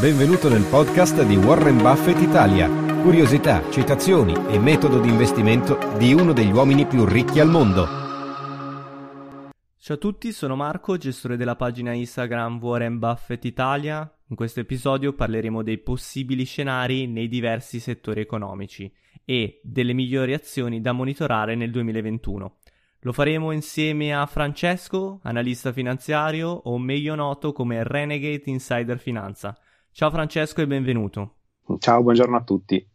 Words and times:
Benvenuto 0.00 0.48
nel 0.48 0.64
podcast 0.64 1.22
di 1.22 1.36
Warren 1.36 1.76
Buffett 1.76 2.18
Italia. 2.22 2.66
Curiosità, 3.02 3.70
citazioni 3.70 4.32
e 4.48 4.58
metodo 4.58 4.98
di 4.98 5.10
investimento 5.10 5.78
di 5.98 6.14
uno 6.14 6.32
degli 6.32 6.50
uomini 6.50 6.86
più 6.86 7.04
ricchi 7.04 7.40
al 7.40 7.50
mondo. 7.50 7.86
Ciao 9.78 9.96
a 9.96 9.98
tutti, 9.98 10.32
sono 10.32 10.56
Marco, 10.56 10.96
gestore 10.96 11.36
della 11.36 11.56
pagina 11.56 11.92
Instagram 11.92 12.58
Warren 12.58 12.98
Buffett 12.98 13.44
Italia. 13.44 14.10
In 14.28 14.34
questo 14.34 14.60
episodio 14.60 15.12
parleremo 15.12 15.62
dei 15.62 15.76
possibili 15.76 16.44
scenari 16.44 17.06
nei 17.06 17.28
diversi 17.28 17.78
settori 17.78 18.22
economici 18.22 18.90
e 19.26 19.60
delle 19.62 19.92
migliori 19.92 20.32
azioni 20.32 20.80
da 20.80 20.92
monitorare 20.92 21.54
nel 21.54 21.70
2021. 21.70 22.56
Lo 23.00 23.12
faremo 23.12 23.50
insieme 23.50 24.14
a 24.14 24.24
Francesco, 24.24 25.20
analista 25.24 25.70
finanziario 25.70 26.48
o 26.48 26.78
meglio 26.78 27.14
noto 27.14 27.52
come 27.52 27.82
Renegade 27.84 28.44
Insider 28.46 28.98
Finanza. 28.98 29.54
Ciao 29.94 30.10
Francesco 30.10 30.62
e 30.62 30.66
benvenuto. 30.66 31.34
Ciao, 31.78 32.02
buongiorno 32.02 32.36
a 32.38 32.42
tutti. 32.42 32.91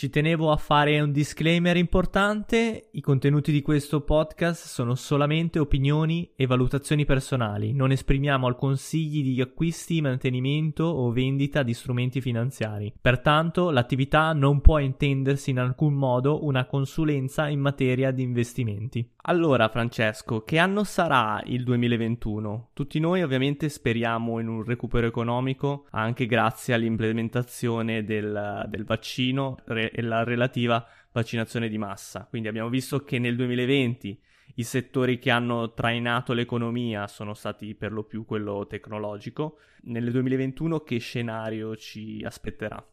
Ci 0.00 0.08
tenevo 0.08 0.50
a 0.50 0.56
fare 0.56 0.98
un 0.98 1.12
disclaimer 1.12 1.76
importante, 1.76 2.88
i 2.92 3.02
contenuti 3.02 3.52
di 3.52 3.60
questo 3.60 4.00
podcast 4.00 4.64
sono 4.64 4.94
solamente 4.94 5.58
opinioni 5.58 6.32
e 6.36 6.46
valutazioni 6.46 7.04
personali, 7.04 7.74
non 7.74 7.90
esprimiamo 7.90 8.46
alcun 8.46 8.68
consigli 8.70 9.22
di 9.22 9.42
acquisti, 9.42 10.00
mantenimento 10.00 10.84
o 10.84 11.10
vendita 11.10 11.62
di 11.62 11.74
strumenti 11.74 12.22
finanziari. 12.22 12.90
Pertanto 12.98 13.68
l'attività 13.68 14.32
non 14.32 14.62
può 14.62 14.78
intendersi 14.78 15.50
in 15.50 15.58
alcun 15.58 15.92
modo 15.92 16.46
una 16.46 16.64
consulenza 16.64 17.48
in 17.48 17.60
materia 17.60 18.10
di 18.10 18.22
investimenti. 18.22 19.06
Allora 19.24 19.68
Francesco, 19.68 20.44
che 20.44 20.56
anno 20.56 20.82
sarà 20.82 21.42
il 21.44 21.62
2021? 21.62 22.70
Tutti 22.72 22.98
noi 22.98 23.22
ovviamente 23.22 23.68
speriamo 23.68 24.38
in 24.38 24.48
un 24.48 24.64
recupero 24.64 25.06
economico 25.06 25.84
anche 25.90 26.24
grazie 26.24 26.72
all'implementazione 26.72 28.02
del, 28.02 28.64
del 28.68 28.84
vaccino 28.86 29.58
e 29.92 30.02
la 30.02 30.24
relativa 30.24 30.86
vaccinazione 31.12 31.68
di 31.68 31.78
massa. 31.78 32.26
Quindi 32.28 32.48
abbiamo 32.48 32.68
visto 32.68 33.04
che 33.04 33.18
nel 33.18 33.36
2020 33.36 34.20
i 34.56 34.62
settori 34.62 35.18
che 35.18 35.30
hanno 35.30 35.72
trainato 35.72 36.32
l'economia 36.32 37.06
sono 37.06 37.34
stati 37.34 37.74
per 37.74 37.92
lo 37.92 38.04
più 38.04 38.24
quello 38.24 38.66
tecnologico. 38.66 39.58
Nel 39.82 40.10
2021 40.10 40.80
che 40.80 40.98
scenario 40.98 41.76
ci 41.76 42.22
aspetterà? 42.24 42.84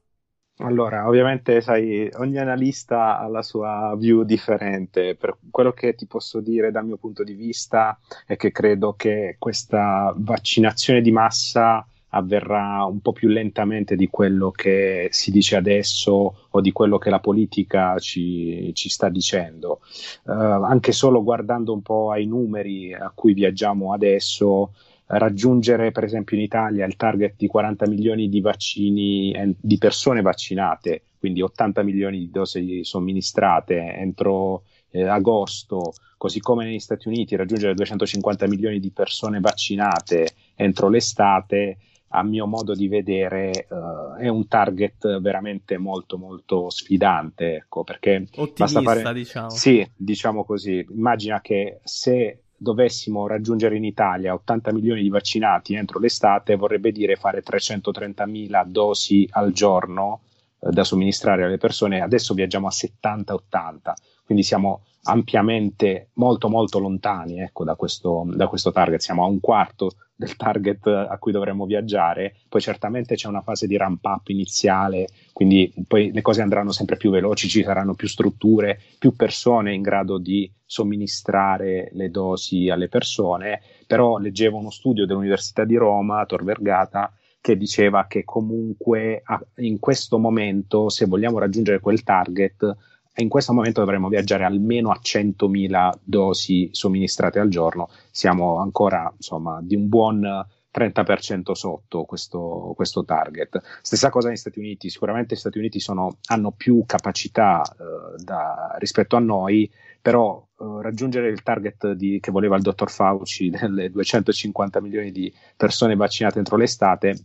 Allora, 0.59 1.08
ovviamente, 1.08 1.62
sai, 1.62 2.09
ogni 2.16 2.40
analista 2.40 3.20
ha 3.20 3.28
la 3.28 3.44
sua 3.44 3.94
view 3.95 4.23
differente. 4.23 5.16
Per 5.16 5.38
quello 5.52 5.72
che 5.72 5.94
ti 5.94 6.08
posso 6.08 6.40
dire 6.40 6.72
dal 6.72 6.86
mio 6.86 6.98
punto 6.98 7.23
di 7.23 7.34
vista 7.34 8.00
è 8.25 8.36
che 8.36 8.52
credo 8.52 8.94
che 8.94 9.36
questa 9.38 10.14
vaccinazione 10.18 11.02
di 11.02 11.12
massa 11.12 11.86
avverrà 12.09 12.86
un 12.86 13.00
po' 13.02 13.11
più 13.11 13.27
lentamente 13.27 13.95
di 13.95 14.08
quello 14.08 14.52
che 14.52 15.09
si 15.11 15.31
dice 15.31 15.55
adesso 15.55 16.47
o 16.50 16.61
di 16.61 16.72
quello 16.72 16.97
che 16.97 17.09
la 17.09 17.19
politica 17.19 17.97
ci, 18.00 18.72
ci 18.73 18.89
sta 18.89 19.09
dicendo. 19.09 19.81
Uh, 20.23 20.31
anche 20.31 20.91
solo 20.91 21.23
guardando 21.23 21.73
un 21.73 21.81
po' 21.81 22.11
ai 22.11 22.25
numeri 22.25 22.94
a 22.94 23.11
cui 23.13 23.33
viaggiamo 23.33 23.94
adesso, 23.94 24.72
raggiungere 25.08 25.91
per 25.91 26.03
esempio 26.03 26.35
in 26.35 26.44
Italia 26.44 26.85
il 26.85 26.95
target 26.95 27.35
di 27.38 27.47
40 27.47 27.88
milioni 27.88 28.30
di 28.30 28.41
vaccini 28.41 29.55
di 29.58 29.78
persone 29.78 30.22
vaccinate, 30.22 31.03
quindi 31.19 31.41
80 31.41 31.83
milioni 31.83 32.19
di 32.19 32.30
dosi 32.30 32.83
somministrate 32.83 33.95
entro 33.95 34.63
eh, 34.91 35.03
agosto, 35.03 35.94
così 36.17 36.39
come 36.39 36.66
negli 36.66 36.80
Stati 36.80 37.08
Uniti 37.08 37.35
raggiungere 37.35 37.73
250 37.73 38.47
milioni 38.47 38.80
di 38.80 38.91
persone 38.91 39.39
vaccinate 39.39 40.30
entro 40.55 40.89
l'estate, 40.89 41.78
a 42.18 42.23
mio 42.23 42.48
modo 42.48 42.73
di 42.73 42.88
vedere 42.88 43.68
uh, 43.70 44.18
è 44.18 44.28
un 44.28 44.48
target 44.48 45.20
veramente 45.20 45.78
molto 45.78 46.18
molto 46.18 46.70
sfidante, 46.70 47.58
ecco, 47.58 47.84
perché 47.84 48.28
Ottimista, 48.36 48.82
basta 48.82 49.02
fare... 49.02 49.14
diciamo. 49.14 49.50
Sì, 49.52 49.88
diciamo 49.96 50.44
così. 50.44 50.84
Immagina 50.90 51.41
che 51.41 51.80
se 51.84 52.41
dovessimo 52.58 53.28
raggiungere 53.28 53.78
in 53.78 53.84
Italia 53.84 54.34
80 54.34 54.74
milioni 54.74 55.03
di 55.03 55.09
vaccinati 55.09 55.75
entro 55.75 56.00
l'estate, 56.00 56.56
vorrebbe 56.56 56.91
dire 56.91 57.16
fare 57.18 57.44
330 57.44 58.25
mila 58.25 58.64
dosi 58.66 59.28
al 59.34 59.52
giorno 59.52 60.22
eh, 60.59 60.72
da 60.72 60.84
somministrare 60.84 61.44
alle 61.44 61.59
persone. 61.59 62.02
Adesso 62.02 62.34
viaggiamo 62.34 62.66
a 62.66 62.72
70-80, 62.74 63.94
quindi 64.25 64.44
siamo 64.44 64.81
ampiamente 65.03 66.09
molto 66.14 66.50
molto 66.50 66.80
lontani 66.80 67.40
ecco, 67.41 67.64
da, 67.64 67.75
questo, 67.75 68.24
da 68.34 68.47
questo 68.47 68.72
target, 68.72 69.02
siamo 69.02 69.24
a 69.24 69.28
un 69.28 69.40
quarto 69.40 69.91
del 70.17 70.35
target 70.35 70.88
a 70.88 71.16
cui 71.19 71.31
dovremmo 71.31 71.66
viaggiare, 71.66 72.35
poi 72.50 72.59
certamente 72.59 73.16
c'è 73.16 73.28
una 73.28 73.41
fase 73.41 73.67
di 73.67 73.78
ramp 73.78 74.03
up 74.03 74.28
iniziale, 74.29 75.07
quindi 75.31 75.72
poi 75.88 76.11
le 76.11 76.22
cose 76.23 76.41
andranno 76.41 76.72
sempre 76.72 76.97
più 76.97 77.11
veloci, 77.11 77.47
ci 77.47 77.61
saranno 77.61 77.94
più 77.94 78.07
strutture, 78.07 78.81
più 78.97 79.16
persone 79.16 79.75
in 79.75 79.83
grado 79.83 80.17
di 80.17 80.51
somministrare 80.66 81.89
le 81.94 82.09
dosi 82.09 82.69
alle 82.69 82.89
persone, 82.89 83.61
però 83.85 84.17
leggevo 84.17 84.57
uno 84.57 84.72
studio 84.72 85.05
dell'Università 85.05 85.63
di 85.63 85.75
Roma, 85.75 86.25
Tor 86.25 86.44
Vergata, 86.44 87.13
che 87.39 87.55
diceva 87.55 88.07
che 88.07 88.25
comunque 88.25 89.22
in 89.57 89.79
questo 89.79 90.17
momento, 90.17 90.89
se 90.89 91.05
vogliamo 91.05 91.38
raggiungere 91.38 91.79
quel 91.79 92.03
target, 92.03 92.75
in 93.22 93.29
questo 93.29 93.53
momento 93.53 93.79
dovremmo 93.79 94.09
viaggiare 94.09 94.44
almeno 94.44 94.91
a 94.91 95.00
100.000 95.01 95.91
dosi 96.03 96.69
somministrate 96.72 97.39
al 97.39 97.50
giorno. 97.50 97.89
Siamo 98.11 98.59
ancora 98.59 99.11
insomma 99.16 99.59
di 99.61 99.75
un 99.75 99.88
buon 99.88 100.45
30% 100.73 101.53
sotto 101.53 102.03
questo, 102.03 102.73
questo, 102.75 103.03
target. 103.03 103.59
Stessa 103.81 104.09
cosa 104.09 104.28
negli 104.28 104.38
Stati 104.38 104.59
Uniti, 104.59 104.89
sicuramente 104.89 105.33
gli 105.33 105.39
Stati 105.39 105.57
Uniti 105.57 105.79
sono, 105.79 106.17
hanno 106.28 106.51
più 106.51 106.83
capacità 106.85 107.63
eh, 107.63 108.22
da, 108.23 108.75
rispetto 108.78 109.16
a 109.16 109.19
noi, 109.19 109.69
però 109.99 110.45
eh, 110.59 110.81
raggiungere 110.81 111.29
il 111.29 111.41
target 111.41 111.94
di, 111.94 112.19
che 112.19 112.31
voleva 112.31 112.55
il 112.55 112.61
dottor 112.61 112.91
Fauci 112.91 113.49
delle 113.51 113.89
250 113.89 114.79
milioni 114.79 115.11
di 115.11 115.34
persone 115.55 115.95
vaccinate 115.95 116.38
entro 116.38 116.57
l'estate 116.57 117.17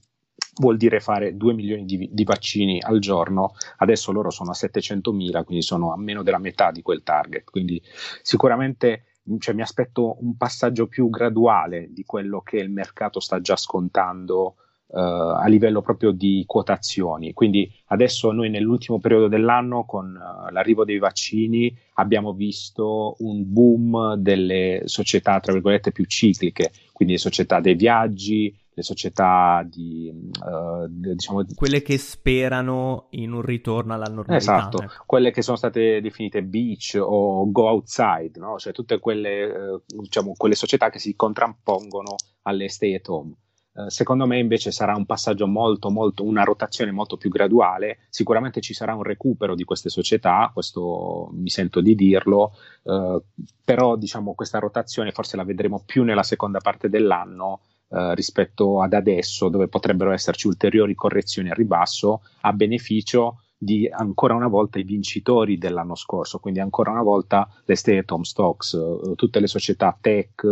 vuol 0.55 0.77
dire 0.77 1.01
fare 1.01 1.37
2 1.37 1.55
milioni 1.55 1.85
di, 1.85 2.09
di, 2.13 2.25
vaccini 2.25 2.81
al 2.83 2.99
giorno, 2.99 3.53
adesso 3.79 4.13
loro 4.13 4.31
sono 4.31 4.51
a 4.51 4.55
700 4.55 5.13
mila, 5.13 5.45
quindi 5.45 5.65
sono 5.65 5.93
a 5.93 5.97
meno 5.97 6.23
della 6.23 6.39
metà 6.39 6.71
di 6.71 6.83
quel 6.83 7.03
target, 7.03 7.51
quindi 7.51 7.81
sicuramente 8.23 9.05
cioè, 9.39 9.55
mi 9.55 9.63
aspetto 9.63 10.17
un 10.21 10.37
passaggio 10.37 10.87
più 10.89 11.09
graduale 11.09 11.89
di 11.91 12.05
quello 12.05 12.41
che 12.41 12.57
il 12.57 12.71
mercato 12.71 13.21
sta 13.21 13.41
già 13.41 13.57
scontando 13.57 14.57
uh, 14.89 14.99
a 14.99 15.47
livello 15.47 15.81
proprio 15.81 16.11
di 16.11 16.45
quotazioni. 16.47 17.33
Quindi 17.33 17.73
adesso 17.87 18.31
noi 18.33 18.51
nell'ultimo 18.51 18.99
periodo 18.99 19.29
dell'anno 19.29 19.85
con 19.85 20.07
uh, 20.09 20.53
l'arrivo 20.53 20.85
dei 20.85 20.99
vaccini 20.99 21.75
abbiamo 21.95 22.33
visto 22.33 23.15
un 23.21 23.43
boom 23.47 24.15
delle 24.17 24.83
società, 24.85 25.39
tra 25.41 25.53
virgolette, 25.53 25.93
più 25.93 26.05
cicliche, 26.05 26.73
quindi 26.93 27.15
le 27.15 27.21
società 27.21 27.61
dei 27.61 27.75
viaggi, 27.75 28.55
le 28.75 28.83
società 28.83 29.67
di 29.69 30.11
uh, 30.11 30.87
diciamo 30.89 31.45
quelle 31.55 31.83
che 31.83 31.99
sperano 31.99 33.09
in 33.11 33.33
un 33.33 33.43
ritorno 33.43 33.93
alla 33.93 34.07
normalità 34.07 34.37
esatto 34.37 34.83
ecco. 34.83 35.03
quelle 35.05 35.31
che 35.31 35.43
sono 35.43 35.57
state 35.57 36.01
definite 36.01 36.43
beach 36.43 36.99
o 36.99 37.51
go 37.51 37.69
outside 37.69 38.39
no? 38.39 38.57
cioè 38.59 38.73
tutte 38.73 38.99
quelle, 38.99 39.45
uh, 39.45 39.83
diciamo, 39.87 40.33
quelle 40.37 40.55
società 40.55 40.89
che 40.89 40.99
si 40.99 41.15
contrappongono 41.15 42.15
alle 42.43 42.69
stay 42.69 42.95
at 42.95 43.09
home 43.09 43.35
Uh, 43.75 43.89
secondo 43.89 44.27
me 44.27 44.39
invece 44.39 44.71
sarà 44.71 44.95
un 44.95 45.07
passaggio 45.07 45.47
molto, 45.47 45.89
molto, 45.89 46.25
una 46.25 46.45
rotazione 46.45 46.91
molto 46.91 47.17
più 47.17 47.31
graduale. 47.31 48.01
Sicuramente 48.11 48.61
ci 48.61 48.75
sarà 48.75 48.95
un 48.95 49.03
recupero 49.03 49.55
di 49.55 49.65
queste 49.65 49.89
società, 49.89 50.51
questo 50.53 51.31
mi 51.33 51.49
sento 51.49 51.81
di 51.81 51.95
dirlo, 51.95 52.53
uh, 52.83 53.23
però 53.65 53.97
diciamo 53.97 54.35
questa 54.35 54.59
rotazione 54.59 55.11
forse 55.11 55.39
la 55.39 55.45
vedremo 55.45 55.83
più 55.87 56.03
nella 56.03 56.23
seconda 56.23 56.59
parte 56.59 56.91
dell'anno 56.91 57.61
eh, 57.93 58.15
rispetto 58.15 58.81
ad 58.81 58.95
adesso, 58.95 59.49
dove 59.49 59.69
potrebbero 59.69 60.13
esserci 60.13 60.47
ulteriori 60.47 60.95
correzioni 60.95 61.51
a 61.51 61.55
ribasso 61.55 62.23
a 62.41 62.53
beneficio 62.53 63.43
di 63.57 63.87
ancora 63.89 64.35
una 64.35 64.49
volta 64.49 64.79
i 64.79 64.83
vincitori 64.83 65.59
dell'anno 65.59 65.95
scorso, 65.95 66.41
quindi 66.41 66.59
ancora 66.59 66.91
una 66.91 67.03
volta 67.03 67.49
le 67.65 67.77
stay 67.77 67.99
at 67.99 68.11
home 68.11 68.25
stocks, 68.25 68.75
eh, 68.75 69.15
tutte 69.15 69.39
le 69.39 69.47
società 69.47 69.97
tech 70.01 70.43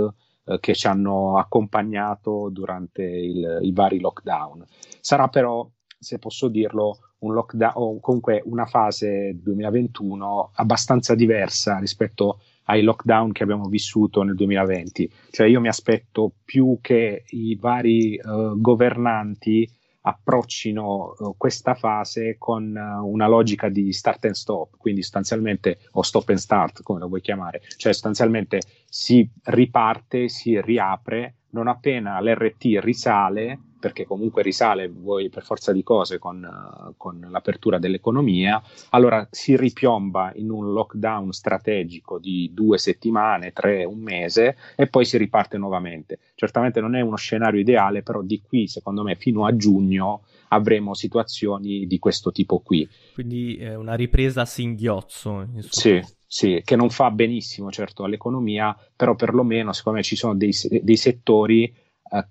eh, 0.44 0.60
che 0.60 0.74
ci 0.74 0.86
hanno 0.86 1.38
accompagnato 1.38 2.48
durante 2.50 3.02
il, 3.02 3.58
i 3.62 3.72
vari 3.72 3.98
lockdown. 4.00 4.64
Sarà 5.00 5.28
però, 5.28 5.68
se 5.98 6.18
posso 6.18 6.48
dirlo, 6.48 6.98
un 7.20 7.34
lockdown 7.34 7.72
o 7.74 8.00
comunque 8.00 8.42
una 8.44 8.66
fase 8.66 9.36
2021 9.40 10.52
abbastanza 10.54 11.14
diversa 11.14 11.78
rispetto 11.78 12.40
ai 12.64 12.82
lockdown 12.82 13.32
che 13.32 13.42
abbiamo 13.42 13.68
vissuto 13.68 14.22
nel 14.22 14.34
2020. 14.34 15.10
Cioè 15.30 15.46
io 15.46 15.60
mi 15.60 15.68
aspetto 15.68 16.32
più 16.44 16.78
che 16.80 17.24
i 17.30 17.56
vari 17.56 18.18
uh, 18.22 18.60
governanti 18.60 19.68
approccino 20.02 21.14
uh, 21.18 21.34
questa 21.36 21.74
fase 21.74 22.36
con 22.38 22.74
uh, 22.74 23.06
una 23.06 23.26
logica 23.26 23.68
di 23.68 23.92
start 23.92 24.24
and 24.26 24.34
stop, 24.34 24.76
quindi 24.78 25.02
sostanzialmente 25.02 25.78
o 25.92 26.02
stop 26.02 26.28
and 26.30 26.38
start, 26.38 26.82
come 26.82 27.00
lo 27.00 27.08
vuoi 27.08 27.20
chiamare, 27.20 27.60
cioè 27.76 27.92
sostanzialmente 27.92 28.60
si 28.88 29.28
riparte, 29.44 30.28
si 30.28 30.60
riapre, 30.60 31.34
non 31.50 31.68
appena 31.68 32.20
l'RT 32.20 32.78
risale, 32.80 33.58
perché 33.80 34.04
comunque 34.04 34.42
risale 34.42 34.88
voi 34.88 35.28
per 35.30 35.42
forza 35.42 35.72
di 35.72 35.82
cose 35.82 36.18
con, 36.18 36.94
con, 36.96 37.26
l'apertura 37.30 37.78
dell'economia, 37.78 38.62
allora 38.90 39.26
si 39.30 39.56
ripiomba 39.56 40.32
in 40.36 40.50
un 40.50 40.72
lockdown 40.72 41.32
strategico 41.32 42.18
di 42.18 42.50
due 42.52 42.78
settimane, 42.78 43.52
tre, 43.52 43.84
un 43.84 43.98
mese 43.98 44.56
e 44.76 44.86
poi 44.86 45.04
si 45.04 45.16
riparte 45.16 45.58
nuovamente. 45.58 46.18
Certamente 46.34 46.80
non 46.80 46.94
è 46.94 47.00
uno 47.00 47.16
scenario 47.16 47.58
ideale, 47.58 48.02
però 48.02 48.22
di 48.22 48.40
qui 48.46 48.68
secondo 48.68 49.02
me 49.02 49.16
fino 49.16 49.46
a 49.46 49.56
giugno 49.56 50.22
avremo 50.48 50.94
situazioni 50.94 51.86
di 51.86 51.98
questo 51.98 52.30
tipo 52.30 52.60
qui. 52.60 52.88
Quindi 53.14 53.56
eh, 53.56 53.74
una 53.74 53.94
ripresa 53.94 54.42
a 54.42 54.46
singhiozzo. 54.46 55.48
Sì, 55.68 56.00
sì, 56.26 56.60
che 56.64 56.76
non 56.76 56.90
fa 56.90 57.10
benissimo 57.10 57.70
certo 57.70 58.04
all'economia, 58.04 58.76
però 58.94 59.14
perlomeno 59.14 59.72
secondo 59.72 59.98
me 59.98 60.04
ci 60.04 60.16
sono 60.16 60.34
dei, 60.34 60.52
dei 60.82 60.96
settori 60.96 61.72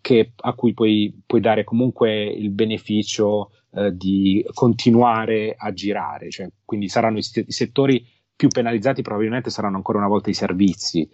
che, 0.01 0.33
a 0.35 0.53
cui 0.53 0.73
puoi, 0.73 1.21
puoi, 1.25 1.41
dare 1.41 1.63
comunque 1.63 2.25
il 2.25 2.49
beneficio 2.49 3.51
eh, 3.71 3.95
di 3.95 4.45
continuare 4.53 5.55
a 5.57 5.71
girare, 5.71 6.29
cioè, 6.29 6.49
quindi 6.65 6.89
saranno 6.89 7.17
i, 7.17 7.23
i, 7.33 7.51
settori 7.51 8.05
più 8.35 8.47
penalizzati 8.49 9.01
probabilmente 9.01 9.49
saranno 9.49 9.77
ancora 9.77 9.97
una 9.97 10.07
volta 10.07 10.29
i 10.29 10.33
servizi, 10.33 11.09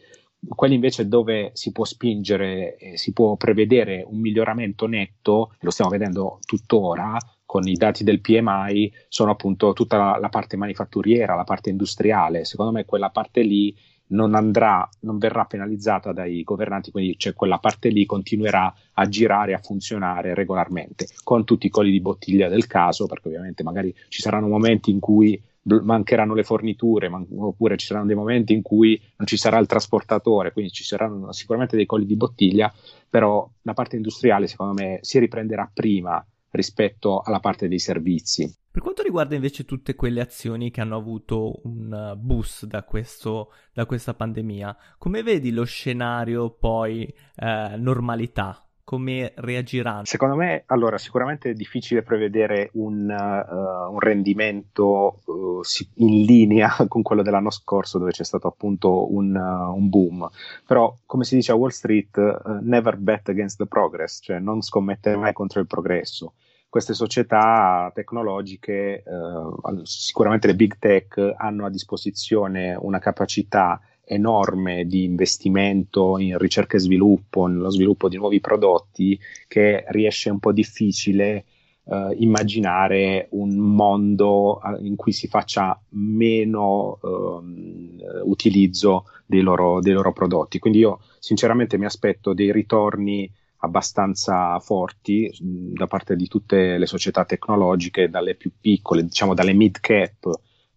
quelli 0.47 0.75
invece 0.75 1.07
dove 1.07 1.51
si 1.53 1.71
può 1.71 1.85
spingere, 1.85 2.77
eh, 2.77 2.97
si 2.97 3.13
può 3.13 3.35
prevedere 3.35 4.03
un 4.07 4.19
miglioramento 4.19 4.87
netto, 4.87 5.53
lo 5.59 5.71
stiamo 5.71 5.91
vedendo 5.91 6.39
tuttora 6.45 7.17
con 7.45 7.67
i 7.67 7.73
dati 7.73 8.03
del 8.03 8.21
PMI, 8.21 8.91
sono 9.07 9.31
appunto 9.31 9.73
tutta 9.73 9.97
la, 9.97 10.17
la 10.19 10.29
parte 10.29 10.57
manifatturiera, 10.57 11.35
la 11.35 11.43
parte 11.43 11.69
industriale, 11.69 12.45
secondo 12.45 12.71
me 12.71 12.85
quella 12.85 13.09
parte 13.09 13.41
lì 13.41 13.75
non 14.07 14.35
andrà, 14.35 14.87
non 15.01 15.17
verrà 15.17 15.45
penalizzata 15.45 16.11
dai 16.11 16.43
governanti, 16.43 16.91
quindi 16.91 17.15
cioè 17.17 17.33
quella 17.33 17.57
parte 17.57 17.89
lì 17.89 18.05
continuerà 18.05 18.73
a 18.93 19.07
girare, 19.07 19.53
a 19.53 19.59
funzionare 19.59 20.33
regolarmente, 20.33 21.07
con 21.23 21.43
tutti 21.43 21.67
i 21.67 21.69
colli 21.69 21.91
di 21.91 22.01
bottiglia 22.01 22.47
del 22.47 22.67
caso, 22.67 23.07
perché 23.07 23.27
ovviamente 23.29 23.63
magari 23.63 23.93
ci 24.09 24.21
saranno 24.21 24.47
momenti 24.47 24.91
in 24.91 24.99
cui 24.99 25.41
mancheranno 25.65 26.35
le 26.35 26.43
forniture, 26.43 27.09
man- 27.09 27.25
oppure 27.35 27.77
ci 27.77 27.87
saranno 27.87 28.05
dei 28.05 28.15
momenti 28.15 28.53
in 28.53 28.61
cui 28.61 29.01
non 29.17 29.27
ci 29.27 29.37
sarà 29.37 29.57
il 29.57 29.65
trasportatore, 29.65 30.51
quindi 30.51 30.71
ci 30.71 30.83
saranno 30.83 31.31
sicuramente 31.31 31.75
dei 31.75 31.87
colli 31.87 32.05
di 32.05 32.15
bottiglia, 32.15 32.71
però 33.09 33.49
la 33.63 33.73
parte 33.73 33.95
industriale 33.95 34.47
secondo 34.47 34.73
me 34.73 34.99
si 35.01 35.17
riprenderà 35.17 35.69
prima 35.73 36.23
rispetto 36.55 37.21
alla 37.21 37.39
parte 37.39 37.67
dei 37.67 37.79
servizi. 37.79 38.51
Per 38.75 38.83
quanto 38.83 39.03
riguarda 39.03 39.35
invece 39.35 39.63
tutte 39.63 39.95
quelle 39.95 40.19
azioni 40.19 40.69
che 40.69 40.81
hanno 40.81 40.97
avuto 40.97 41.61
un 41.63 42.11
uh, 42.13 42.19
boost 42.19 42.65
da, 42.65 42.83
questo, 42.83 43.53
da 43.73 43.85
questa 43.85 44.13
pandemia, 44.13 44.75
come 44.97 45.23
vedi 45.23 45.51
lo 45.51 45.63
scenario 45.63 46.49
poi 46.49 47.05
eh, 47.37 47.75
normalità? 47.77 48.59
Come 48.83 49.31
reagiranno? 49.37 50.03
Secondo 50.03 50.35
me, 50.35 50.63
allora, 50.65 50.97
sicuramente 50.97 51.51
è 51.51 51.53
difficile 51.53 52.03
prevedere 52.03 52.69
un, 52.73 53.09
uh, 53.09 53.93
un 53.93 53.99
rendimento 54.01 55.21
uh, 55.23 55.61
in 55.93 56.25
linea 56.25 56.75
con 56.89 57.01
quello 57.01 57.21
dell'anno 57.21 57.51
scorso, 57.51 57.97
dove 57.97 58.11
c'è 58.11 58.25
stato 58.25 58.49
appunto 58.49 59.09
un, 59.13 59.33
uh, 59.33 59.73
un 59.73 59.87
boom. 59.87 60.29
Però, 60.67 60.93
come 61.05 61.23
si 61.23 61.35
dice 61.35 61.53
a 61.53 61.55
Wall 61.55 61.69
Street, 61.69 62.17
never 62.61 62.97
bet 62.97 63.29
against 63.29 63.57
the 63.57 63.67
progress, 63.67 64.19
cioè 64.21 64.39
non 64.39 64.61
scommettere 64.61 65.15
mai 65.15 65.31
contro 65.31 65.61
il 65.61 65.67
progresso 65.67 66.33
queste 66.75 66.93
società 66.93 67.89
tecnologiche, 67.95 69.01
eh, 69.01 69.03
sicuramente 69.83 70.47
le 70.47 70.55
big 70.55 70.77
tech, 70.77 71.33
hanno 71.37 71.65
a 71.65 71.69
disposizione 71.69 72.75
una 72.77 72.99
capacità 72.99 73.79
enorme 74.03 74.83
di 74.83 75.05
investimento 75.05 76.17
in 76.17 76.37
ricerca 76.37 76.75
e 76.75 76.81
sviluppo, 76.81 77.45
nello 77.45 77.69
sviluppo 77.69 78.09
di 78.09 78.17
nuovi 78.17 78.41
prodotti, 78.41 79.17
che 79.47 79.85
riesce 79.87 80.29
un 80.29 80.39
po' 80.39 80.51
difficile 80.51 81.45
eh, 81.85 82.13
immaginare 82.19 83.29
un 83.29 83.55
mondo 83.55 84.61
eh, 84.61 84.85
in 84.85 84.97
cui 84.97 85.13
si 85.13 85.29
faccia 85.29 85.79
meno 85.91 86.99
eh, 87.01 88.19
utilizzo 88.25 89.05
dei 89.25 89.39
loro, 89.39 89.79
dei 89.79 89.93
loro 89.93 90.11
prodotti. 90.11 90.59
Quindi 90.59 90.79
io 90.79 90.99
sinceramente 91.19 91.77
mi 91.77 91.85
aspetto 91.85 92.33
dei 92.33 92.51
ritorni 92.51 93.31
abbastanza 93.65 94.59
forti 94.59 95.31
da 95.39 95.87
parte 95.87 96.15
di 96.15 96.27
tutte 96.27 96.77
le 96.77 96.85
società 96.85 97.25
tecnologiche, 97.25 98.09
dalle 98.09 98.35
più 98.35 98.51
piccole, 98.59 99.03
diciamo 99.03 99.33
dalle 99.33 99.53
mid 99.53 99.79
cap 99.79 100.29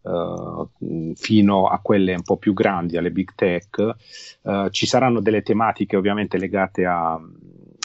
uh, 0.03 1.15
fino 1.15 1.67
a 1.67 1.79
quelle 1.81 2.15
un 2.15 2.23
po' 2.23 2.37
più 2.37 2.53
grandi, 2.53 2.97
alle 2.97 3.11
big 3.11 3.33
tech. 3.35 3.95
Uh, 4.43 4.69
ci 4.71 4.87
saranno 4.87 5.21
delle 5.21 5.43
tematiche 5.43 5.97
ovviamente 5.97 6.39
legate 6.39 6.85
a, 6.85 7.13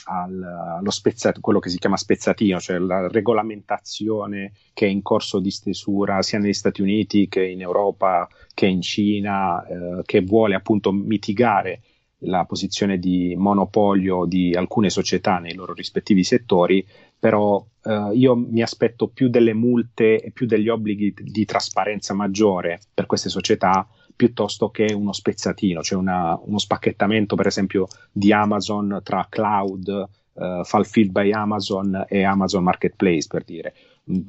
al, 0.05 0.44
allo 0.79 0.91
spezzat- 0.91 1.39
quello 1.39 1.59
che 1.59 1.69
si 1.69 1.77
chiama 1.77 1.97
spezzatino, 1.97 2.59
cioè 2.59 2.77
la 2.79 3.07
regolamentazione 3.07 4.53
che 4.73 4.85
è 4.85 4.89
in 4.89 5.01
corso 5.01 5.39
di 5.39 5.51
stesura 5.51 6.21
sia 6.21 6.39
negli 6.39 6.53
Stati 6.53 6.81
Uniti 6.81 7.27
che 7.27 7.45
in 7.45 7.61
Europa 7.61 8.27
che 8.53 8.65
in 8.65 8.81
Cina, 8.81 9.65
eh, 9.65 10.01
che 10.03 10.21
vuole 10.21 10.55
appunto 10.55 10.91
mitigare 10.91 11.81
la 12.24 12.46
posizione 12.46 12.98
di 12.98 13.36
monopolio 13.38 14.25
di 14.25 14.54
alcune 14.54 14.90
società 14.90 15.40
nei 15.40 15.54
loro 15.54 15.74
rispettivi 15.74 16.24
settori, 16.24 16.86
però 17.18 17.64
eh, 17.84 18.10
io 18.14 18.36
mi 18.36 18.62
aspetto 18.62 19.08
più 19.08 19.30
delle 19.30 19.54
multe 19.54 20.20
e 20.20 20.31
più 20.31 20.46
degli 20.46 20.70
obblighi 20.70 21.14
di 21.18 21.46
trasparenza 21.46 22.14
maggiore 22.14 22.80
per 22.94 23.06
queste 23.06 23.30
società 23.30 23.88
piuttosto 24.16 24.70
che 24.70 24.94
uno 24.94 25.12
spezzatino, 25.12 25.81
cioè 25.81 25.98
una, 25.98 26.40
uno 26.44 26.60
spacchettamento 26.60 27.36
per 27.36 27.48
esempio 27.48 27.88
di 28.12 28.31
Amazon 28.31 29.00
tra 29.04 29.25
cloud, 29.30 30.10
uh, 30.34 30.64
fulfilled 30.64 31.12
by 31.12 31.31
Amazon 31.31 32.06
e 32.08 32.24
Amazon 32.24 32.64
Marketplace 32.64 33.28
per 33.28 33.44
dire. 33.44 33.74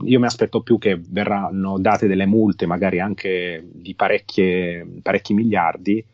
Io 0.05 0.21
mi 0.21 0.27
aspetto 0.27 0.63
più 0.63 0.79
che 0.79 1.01
verranno 1.01 1.79
date 1.79 2.07
delle 2.07 2.27
multe, 2.27 2.65
magari 2.65 3.01
anche 3.01 3.69
di 3.73 3.95
parecchi 3.95 5.35
miliardi, 5.35 6.05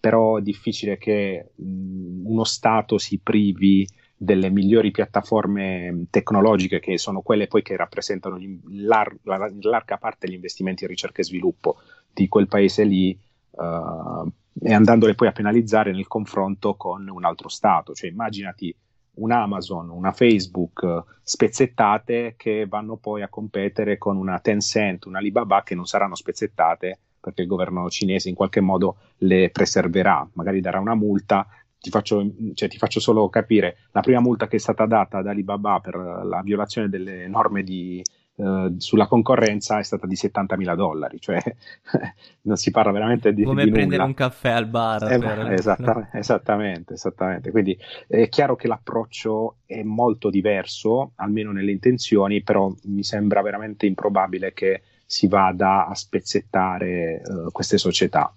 però 0.00 0.36
è 0.36 0.42
difficile 0.42 0.98
che 0.98 1.50
mh, 1.54 2.26
uno 2.26 2.44
Stato 2.44 2.98
si 2.98 3.18
privi 3.18 3.86
delle 4.20 4.50
migliori 4.50 4.90
piattaforme 4.90 6.06
tecnologiche 6.10 6.80
che 6.80 6.98
sono 6.98 7.20
quelle 7.22 7.46
poi 7.46 7.62
che 7.62 7.76
rappresentano 7.76 8.36
in, 8.38 8.58
lar- 8.84 9.16
in 9.22 9.60
larga 9.60 9.96
parte 9.96 10.28
gli 10.28 10.34
investimenti 10.34 10.82
in 10.82 10.90
ricerca 10.90 11.20
e 11.20 11.24
sviluppo 11.24 11.76
di 12.12 12.26
quel 12.26 12.48
paese 12.48 12.82
lì 12.82 13.16
uh, 13.50 14.28
e 14.60 14.74
andandole 14.74 15.14
poi 15.14 15.28
a 15.28 15.32
penalizzare 15.32 15.92
nel 15.92 16.08
confronto 16.08 16.74
con 16.74 17.08
un 17.08 17.24
altro 17.24 17.48
Stato. 17.48 17.94
Cioè 17.94 18.10
immaginati 18.10 18.74
un 19.18 19.30
Amazon, 19.30 19.88
una 19.90 20.12
Facebook 20.12 21.04
spezzettate 21.22 22.34
che 22.36 22.66
vanno 22.66 22.96
poi 22.96 23.22
a 23.22 23.28
competere 23.28 23.98
con 23.98 24.16
una 24.16 24.40
Tencent, 24.40 25.04
una 25.06 25.18
Alibaba 25.18 25.62
che 25.62 25.74
non 25.76 25.86
saranno 25.86 26.14
spezzettate 26.16 26.98
perché 27.28 27.42
il 27.42 27.48
governo 27.48 27.88
cinese 27.90 28.28
in 28.28 28.34
qualche 28.34 28.60
modo 28.60 28.96
le 29.18 29.50
preserverà, 29.50 30.28
magari 30.32 30.60
darà 30.60 30.80
una 30.80 30.94
multa. 30.94 31.46
Ti 31.80 31.90
faccio, 31.90 32.26
cioè, 32.54 32.68
ti 32.68 32.78
faccio 32.78 32.98
solo 32.98 33.28
capire, 33.28 33.76
la 33.92 34.00
prima 34.00 34.20
multa 34.20 34.48
che 34.48 34.56
è 34.56 34.58
stata 34.58 34.86
data 34.86 35.22
da 35.22 35.30
Alibaba 35.30 35.78
per 35.78 35.94
la 35.94 36.40
violazione 36.42 36.88
delle 36.88 37.28
norme 37.28 37.62
di, 37.62 38.02
Uh, 38.38 38.76
sulla 38.78 39.08
concorrenza 39.08 39.80
è 39.80 39.82
stata 39.82 40.06
di 40.06 40.14
70 40.14 40.56
mila 40.56 40.76
dollari, 40.76 41.18
cioè 41.18 41.42
non 42.42 42.54
si 42.54 42.70
parla 42.70 42.92
veramente 42.92 43.32
di 43.32 43.42
come 43.42 43.64
di 43.64 43.70
prendere 43.72 43.96
nulla. 43.96 44.04
un 44.04 44.14
caffè 44.14 44.50
al 44.50 44.68
bar. 44.68 45.12
Eh, 45.12 45.18
per... 45.18 45.50
esattamente, 45.50 46.18
esattamente, 46.18 46.94
esattamente. 46.94 47.50
Quindi 47.50 47.76
è 48.06 48.28
chiaro 48.28 48.54
che 48.54 48.68
l'approccio 48.68 49.56
è 49.66 49.82
molto 49.82 50.30
diverso, 50.30 51.14
almeno 51.16 51.50
nelle 51.50 51.72
intenzioni, 51.72 52.40
però 52.44 52.72
mi 52.84 53.02
sembra 53.02 53.42
veramente 53.42 53.86
improbabile 53.86 54.52
che 54.52 54.82
si 55.08 55.26
vada 55.26 55.86
a 55.86 55.94
spezzettare 55.94 57.22
uh, 57.24 57.50
queste 57.50 57.78
società. 57.78 58.30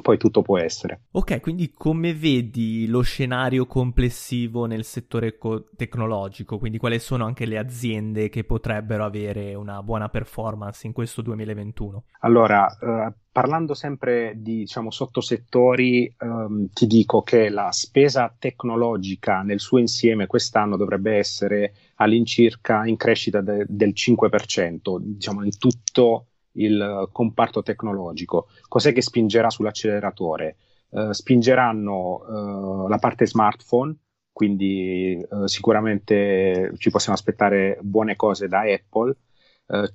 Poi 0.00 0.16
tutto 0.16 0.40
può 0.42 0.58
essere. 0.58 1.02
Ok, 1.12 1.40
quindi 1.40 1.70
come 1.70 2.14
vedi 2.14 2.86
lo 2.86 3.02
scenario 3.02 3.66
complessivo 3.66 4.64
nel 4.64 4.84
settore 4.84 5.36
co- 5.36 5.68
tecnologico? 5.76 6.58
Quindi 6.58 6.78
quali 6.78 6.98
sono 6.98 7.26
anche 7.26 7.44
le 7.44 7.58
aziende 7.58 8.28
che 8.28 8.44
potrebbero 8.44 9.04
avere 9.04 9.54
una 9.54 9.82
buona 9.82 10.08
performance 10.08 10.86
in 10.86 10.92
questo 10.92 11.20
2021? 11.20 12.04
Allora, 12.20 12.66
uh, 12.80 13.12
parlando 13.30 13.74
sempre 13.74 14.34
di 14.36 14.58
diciamo, 14.58 14.90
sottosettori, 14.90 16.14
um, 16.20 16.68
ti 16.72 16.86
dico 16.86 17.22
che 17.22 17.50
la 17.50 17.70
spesa 17.72 18.34
tecnologica 18.38 19.42
nel 19.42 19.60
suo 19.60 19.78
insieme 19.78 20.26
quest'anno 20.26 20.76
dovrebbe 20.76 21.16
essere 21.16 21.74
all'incirca 21.96 22.86
in 22.86 22.96
crescita 22.96 23.40
de- 23.40 23.66
del 23.68 23.94
5%, 23.94 24.98
diciamo 25.00 25.44
in 25.44 25.56
tutto 25.58 26.26
il 26.54 27.08
comparto 27.12 27.62
tecnologico. 27.62 28.48
Cos'è 28.68 28.92
che 28.92 29.02
spingerà 29.02 29.50
sull'acceleratore? 29.50 30.56
Uh, 30.90 31.12
spingeranno 31.12 32.84
uh, 32.84 32.88
la 32.88 32.98
parte 32.98 33.26
smartphone, 33.26 33.96
quindi 34.30 35.18
uh, 35.30 35.46
sicuramente 35.46 36.72
ci 36.76 36.90
possiamo 36.90 37.16
aspettare 37.16 37.78
buone 37.80 38.16
cose 38.16 38.48
da 38.48 38.60
Apple. 38.60 39.16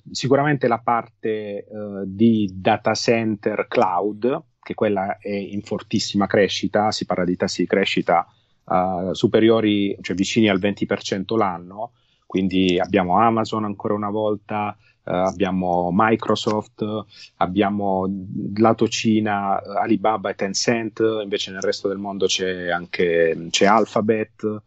sicuramente 0.10 0.68
la 0.68 0.80
parte 0.80 1.68
di 2.06 2.50
data 2.52 2.96
center 2.96 3.68
cloud, 3.68 4.44
che 4.60 4.74
quella 4.74 5.18
è 5.20 5.30
in 5.30 5.62
fortissima 5.62 6.26
crescita, 6.26 6.92
si 6.92 7.06
parla 7.06 7.26
di 7.26 7.36
tassi 7.36 7.62
di 7.62 7.68
crescita 7.68 8.26
superiori, 9.12 9.96
cioè 10.02 10.16
vicini 10.16 10.50
al 10.50 10.60
20% 10.60 11.38
l'anno, 11.38 11.92
quindi 12.28 12.78
abbiamo 12.80 13.18
Amazon 13.18 13.64
ancora 13.64 13.96
una 13.96 14.12
volta, 14.12 14.78
Uh, 15.08 15.26
abbiamo 15.26 15.90
Microsoft, 15.94 16.84
abbiamo 17.38 18.26
lato 18.58 18.90
Cina 18.90 19.58
Alibaba 19.64 20.32
e 20.32 20.36
Tencent, 20.36 21.02
invece 21.24 21.52
nel 21.52 21.62
resto 21.62 21.88
del 21.88 21.98
mondo 21.98 22.26
c'è 22.26 22.70
anche 22.70 23.48
c'è 23.50 23.66
Alphabet. 23.66 24.62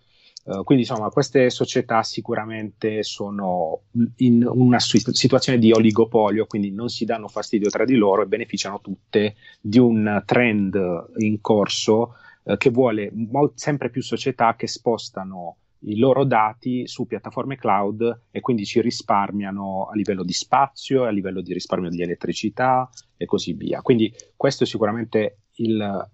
Uh, 0.44 0.64
quindi 0.64 0.84
insomma 0.84 1.10
queste 1.10 1.50
società 1.50 2.02
sicuramente 2.02 3.02
sono 3.02 3.82
in 4.16 4.48
una 4.50 4.78
situazione 4.80 5.58
di 5.58 5.72
oligopolio, 5.72 6.46
quindi 6.46 6.70
non 6.70 6.88
si 6.88 7.04
danno 7.04 7.28
fastidio 7.28 7.68
tra 7.68 7.84
di 7.84 7.96
loro 7.96 8.22
e 8.22 8.26
beneficiano 8.26 8.80
tutte 8.80 9.34
di 9.60 9.78
un 9.78 10.22
trend 10.24 11.10
in 11.18 11.42
corso 11.42 12.14
uh, 12.44 12.56
che 12.56 12.70
vuole 12.70 13.10
mol- 13.12 13.52
sempre 13.56 13.90
più 13.90 14.00
società 14.00 14.56
che 14.56 14.66
spostano 14.66 15.56
i 15.80 15.96
loro 15.96 16.24
dati 16.24 16.86
su 16.86 17.06
piattaforme 17.06 17.56
cloud 17.56 18.22
e 18.30 18.40
quindi 18.40 18.64
ci 18.64 18.80
risparmiano 18.80 19.88
a 19.90 19.94
livello 19.94 20.24
di 20.24 20.32
spazio, 20.32 21.04
a 21.04 21.10
livello 21.10 21.40
di 21.40 21.52
risparmio 21.52 21.88
di 21.88 22.02
elettricità 22.02 22.88
e 23.16 23.24
così 23.24 23.54
via. 23.54 23.80
Quindi 23.80 24.12
questo 24.36 24.64
è 24.64 24.66
sicuramente 24.66 25.38
il, 25.56 26.08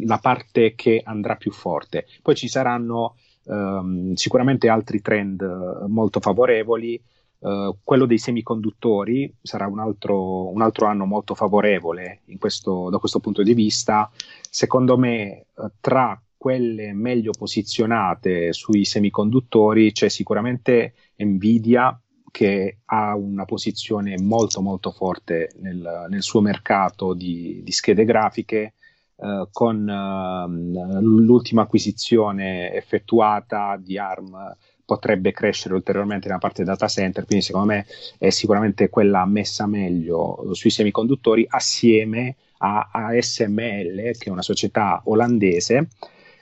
la 0.00 0.18
parte 0.18 0.74
che 0.74 1.00
andrà 1.04 1.36
più 1.36 1.52
forte. 1.52 2.06
Poi 2.22 2.34
ci 2.34 2.48
saranno 2.48 3.16
um, 3.44 4.14
sicuramente 4.14 4.68
altri 4.68 5.00
trend 5.00 5.42
molto 5.88 6.20
favorevoli. 6.20 7.00
Uh, 7.44 7.76
quello 7.84 8.06
dei 8.06 8.16
semiconduttori 8.16 9.32
sarà 9.42 9.66
un 9.66 9.78
altro, 9.78 10.50
un 10.50 10.62
altro 10.62 10.86
anno 10.86 11.04
molto 11.04 11.34
favorevole 11.34 12.22
questo, 12.38 12.88
da 12.88 12.96
questo 12.98 13.20
punto 13.20 13.42
di 13.42 13.52
vista. 13.52 14.10
Secondo 14.48 14.96
me, 14.96 15.46
uh, 15.54 15.70
tra 15.78 16.18
quelle 16.44 16.92
meglio 16.92 17.30
posizionate 17.30 18.52
sui 18.52 18.84
semiconduttori 18.84 19.92
c'è 19.92 20.10
sicuramente 20.10 20.92
Nvidia 21.16 21.98
che 22.30 22.80
ha 22.84 23.16
una 23.16 23.46
posizione 23.46 24.20
molto 24.20 24.60
molto 24.60 24.90
forte 24.90 25.52
nel, 25.60 26.04
nel 26.10 26.22
suo 26.22 26.42
mercato 26.42 27.14
di, 27.14 27.62
di 27.64 27.72
schede 27.72 28.04
grafiche 28.04 28.74
eh, 29.16 29.48
con 29.50 29.88
eh, 29.88 31.00
l'ultima 31.00 31.62
acquisizione 31.62 32.74
effettuata 32.74 33.80
di 33.82 33.96
ARM 33.96 34.54
potrebbe 34.84 35.32
crescere 35.32 35.72
ulteriormente 35.72 36.26
nella 36.26 36.38
parte 36.40 36.62
data 36.62 36.88
center, 36.88 37.24
quindi 37.24 37.42
secondo 37.42 37.68
me 37.68 37.86
è 38.18 38.28
sicuramente 38.28 38.90
quella 38.90 39.24
messa 39.24 39.66
meglio 39.66 40.50
sui 40.52 40.68
semiconduttori 40.68 41.46
assieme 41.48 42.36
a 42.58 42.90
ASML, 42.92 44.12
che 44.18 44.24
è 44.24 44.28
una 44.28 44.42
società 44.42 45.00
olandese 45.06 45.88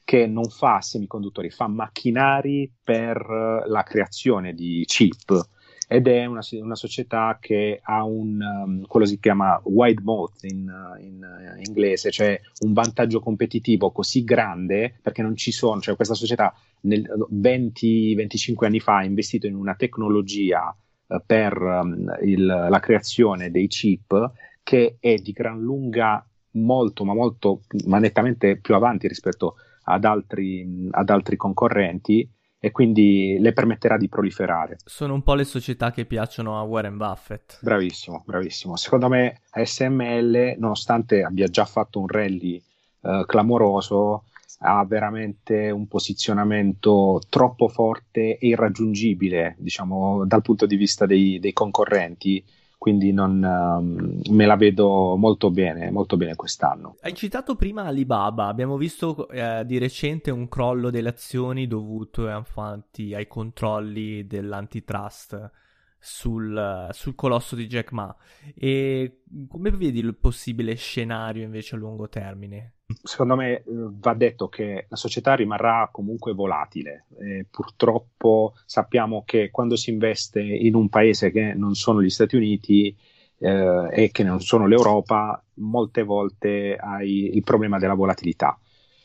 che 0.05 0.27
non 0.27 0.45
fa 0.45 0.81
semiconduttori, 0.81 1.51
fa 1.51 1.69
macchinari 1.69 2.71
per 2.83 3.17
eh, 3.17 3.69
la 3.69 3.83
creazione 3.83 4.53
di 4.55 4.85
chip. 4.87 5.49
Ed 5.89 6.07
è 6.07 6.25
una, 6.25 6.41
una 6.53 6.75
società 6.75 7.37
che 7.39 7.81
ha 7.83 8.03
un, 8.03 8.41
um, 8.41 8.87
quello 8.87 9.05
si 9.05 9.19
chiama 9.21 9.61
wide 9.65 10.01
moat 10.03 10.45
in, 10.45 10.73
in, 11.01 11.21
in, 11.21 11.63
inglese, 11.67 12.11
cioè 12.11 12.41
un 12.61 12.73
vantaggio 12.73 13.21
competitivo 13.21 13.91
così 13.93 14.25
grande 14.25 14.99
perché 15.03 15.21
non 15.21 15.37
ci 15.37 15.53
sono, 15.53 15.83
cioè 15.83 15.97
questa 15.97 16.15
società 16.15 16.55
nel 16.83 17.07
20-25 17.31 18.65
anni 18.65 18.81
fa 18.81 18.99
ha 18.99 19.05
investito 19.05 19.47
in 19.47 19.55
una 19.55 19.75
tecnologia 19.75 20.75
uh, 21.09 21.23
per 21.27 21.61
um, 21.61 22.11
il, 22.23 22.47
la 22.47 22.81
creazione 22.81 23.51
dei 23.51 23.67
chip 23.67 24.33
che 24.63 24.97
è 24.99 25.17
di 25.17 25.33
gran 25.33 25.61
lunga 25.61 26.27
molto, 26.53 27.05
ma 27.05 27.15
molto, 27.15 27.63
ma 27.87 27.99
nettamente 27.99 28.57
più 28.57 28.75
avanti 28.75 29.09
rispetto 29.09 29.57
a 29.57 29.72
ad 29.85 30.05
altri, 30.05 30.89
ad 30.91 31.11
altri 31.11 31.37
concorrenti 31.37 32.29
e 32.65 32.71
quindi 32.71 33.39
le 33.41 33.53
permetterà 33.53 33.97
di 33.97 34.09
proliferare. 34.09 34.77
Sono 34.85 35.15
un 35.15 35.23
po' 35.23 35.35
le 35.35 35.43
società 35.45 35.91
che 35.91 36.05
piacciono 36.05 36.59
a 36.59 36.63
Warren 36.63 36.97
Buffett. 36.97 37.59
Bravissimo, 37.61 38.23
bravissimo. 38.25 38.77
Secondo 38.77 39.09
me 39.09 39.41
ASML, 39.51 40.55
nonostante 40.59 41.25
abbia 41.25 41.49
già 41.49 41.65
fatto 41.65 41.99
un 41.99 42.07
rally 42.07 42.63
eh, 43.01 43.25
clamoroso, 43.27 44.27
ha 44.61 44.85
veramente 44.85 45.71
un 45.71 45.89
posizionamento 45.89 47.21
troppo 47.29 47.67
forte 47.67 48.39
e 48.39 48.47
irraggiungibile, 48.47 49.57
diciamo, 49.59 50.25
dal 50.25 50.43
punto 50.43 50.67
di 50.67 50.77
vista 50.77 51.05
dei, 51.05 51.41
dei 51.41 51.53
concorrenti 51.53 52.45
quindi 52.83 53.13
non, 53.13 53.41
uh, 53.41 54.33
me 54.33 54.45
la 54.45 54.57
vedo 54.57 55.15
molto 55.17 55.53
bene, 55.53 55.93
molto 55.93 56.17
bene 56.17 56.35
quest'anno. 56.35 56.97
Hai 57.01 57.15
citato 57.15 57.55
prima 57.55 57.85
Alibaba, 57.85 58.49
abbiamo 58.49 58.77
visto 58.77 59.29
eh, 59.29 59.63
di 59.65 59.79
recente 59.79 60.33
un 60.33 60.49
crollo 60.49 60.91
delle 60.91 61.11
azioni 61.11 61.69
dovuto 61.69 62.29
infatti 62.29 63.15
ai 63.15 63.29
controlli 63.29 64.27
dell'antitrust 64.27 65.51
sul, 65.97 66.89
sul 66.91 67.15
colosso 67.15 67.55
di 67.55 67.69
Jack 67.69 67.93
Ma. 67.93 68.17
E 68.53 69.23
come 69.47 69.71
vedi 69.71 70.01
il 70.01 70.17
possibile 70.17 70.75
scenario 70.75 71.45
invece 71.45 71.77
a 71.77 71.79
lungo 71.79 72.09
termine? 72.09 72.79
Secondo 73.03 73.37
me 73.37 73.57
eh, 73.57 73.63
va 73.67 74.15
detto 74.15 74.49
che 74.49 74.87
la 74.89 74.97
società 74.97 75.35
rimarrà 75.35 75.89
comunque 75.93 76.33
volatile. 76.33 77.07
Eh, 77.21 77.47
purtroppo 77.51 78.55
sappiamo 78.65 79.23
che 79.25 79.51
quando 79.51 79.77
si 79.77 79.91
investe 79.91 80.41
in 80.41 80.75
un 80.75 80.89
paese 80.89 81.31
che 81.31 81.55
non 81.55 81.75
sono 81.75 82.03
gli 82.03 82.11
Stati 82.11 82.37
Uniti 82.37 82.97
eh, 83.39 83.89
e 83.91 84.11
che 84.11 84.23
non 84.23 84.41
sono 84.41 84.67
l'Europa, 84.67 85.43
molte 85.55 86.03
volte 86.03 86.77
hai 86.77 87.35
il 87.35 87.43
problema 87.43 87.79
della 87.79 87.95
volatilità. 87.95 88.59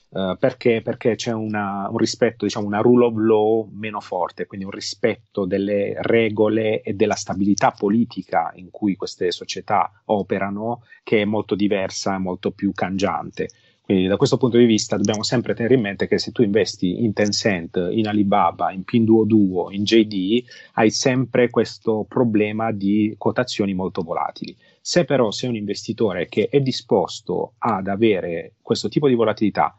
Uh, 0.09 0.37
perché? 0.37 0.81
Perché 0.81 1.15
c'è 1.15 1.33
una, 1.33 1.89
un 1.89 1.97
rispetto, 1.97 2.45
diciamo, 2.45 2.65
una 2.65 2.79
rule 2.79 3.05
of 3.05 3.15
law 3.17 3.69
meno 3.73 3.99
forte, 3.99 4.45
quindi 4.45 4.65
un 4.65 4.71
rispetto 4.71 5.45
delle 5.45 5.95
regole 5.99 6.81
e 6.81 6.93
della 6.93 7.15
stabilità 7.15 7.71
politica 7.71 8.51
in 8.55 8.69
cui 8.71 8.95
queste 8.95 9.31
società 9.31 9.91
operano, 10.05 10.83
che 11.03 11.21
è 11.21 11.25
molto 11.25 11.55
diversa 11.55 12.15
e 12.15 12.19
molto 12.19 12.51
più 12.51 12.71
cangiante. 12.71 13.49
Quindi 13.87 14.07
da 14.07 14.17
questo 14.17 14.35
punto 14.35 14.57
di 14.57 14.65
vista 14.65 14.97
dobbiamo 14.97 15.23
sempre 15.23 15.53
tenere 15.53 15.75
in 15.75 15.79
mente 15.79 16.09
che 16.09 16.17
se 16.19 16.33
tu 16.33 16.41
investi 16.41 17.05
in 17.05 17.13
Tencent, 17.13 17.87
in 17.91 18.09
Alibaba, 18.09 18.73
in 18.73 18.83
Pinduoduo, 18.83 19.71
in 19.71 19.85
JD, 19.85 20.43
hai 20.73 20.89
sempre 20.91 21.49
questo 21.49 22.05
problema 22.05 22.73
di 22.73 23.15
quotazioni 23.17 23.73
molto 23.73 24.01
volatili. 24.01 24.53
Se 24.81 25.05
però 25.05 25.31
sei 25.31 25.47
un 25.47 25.55
investitore 25.55 26.27
che 26.27 26.49
è 26.51 26.59
disposto 26.59 27.53
ad 27.59 27.87
avere 27.87 28.55
questo 28.61 28.89
tipo 28.89 29.07
di 29.07 29.15
volatilità, 29.15 29.73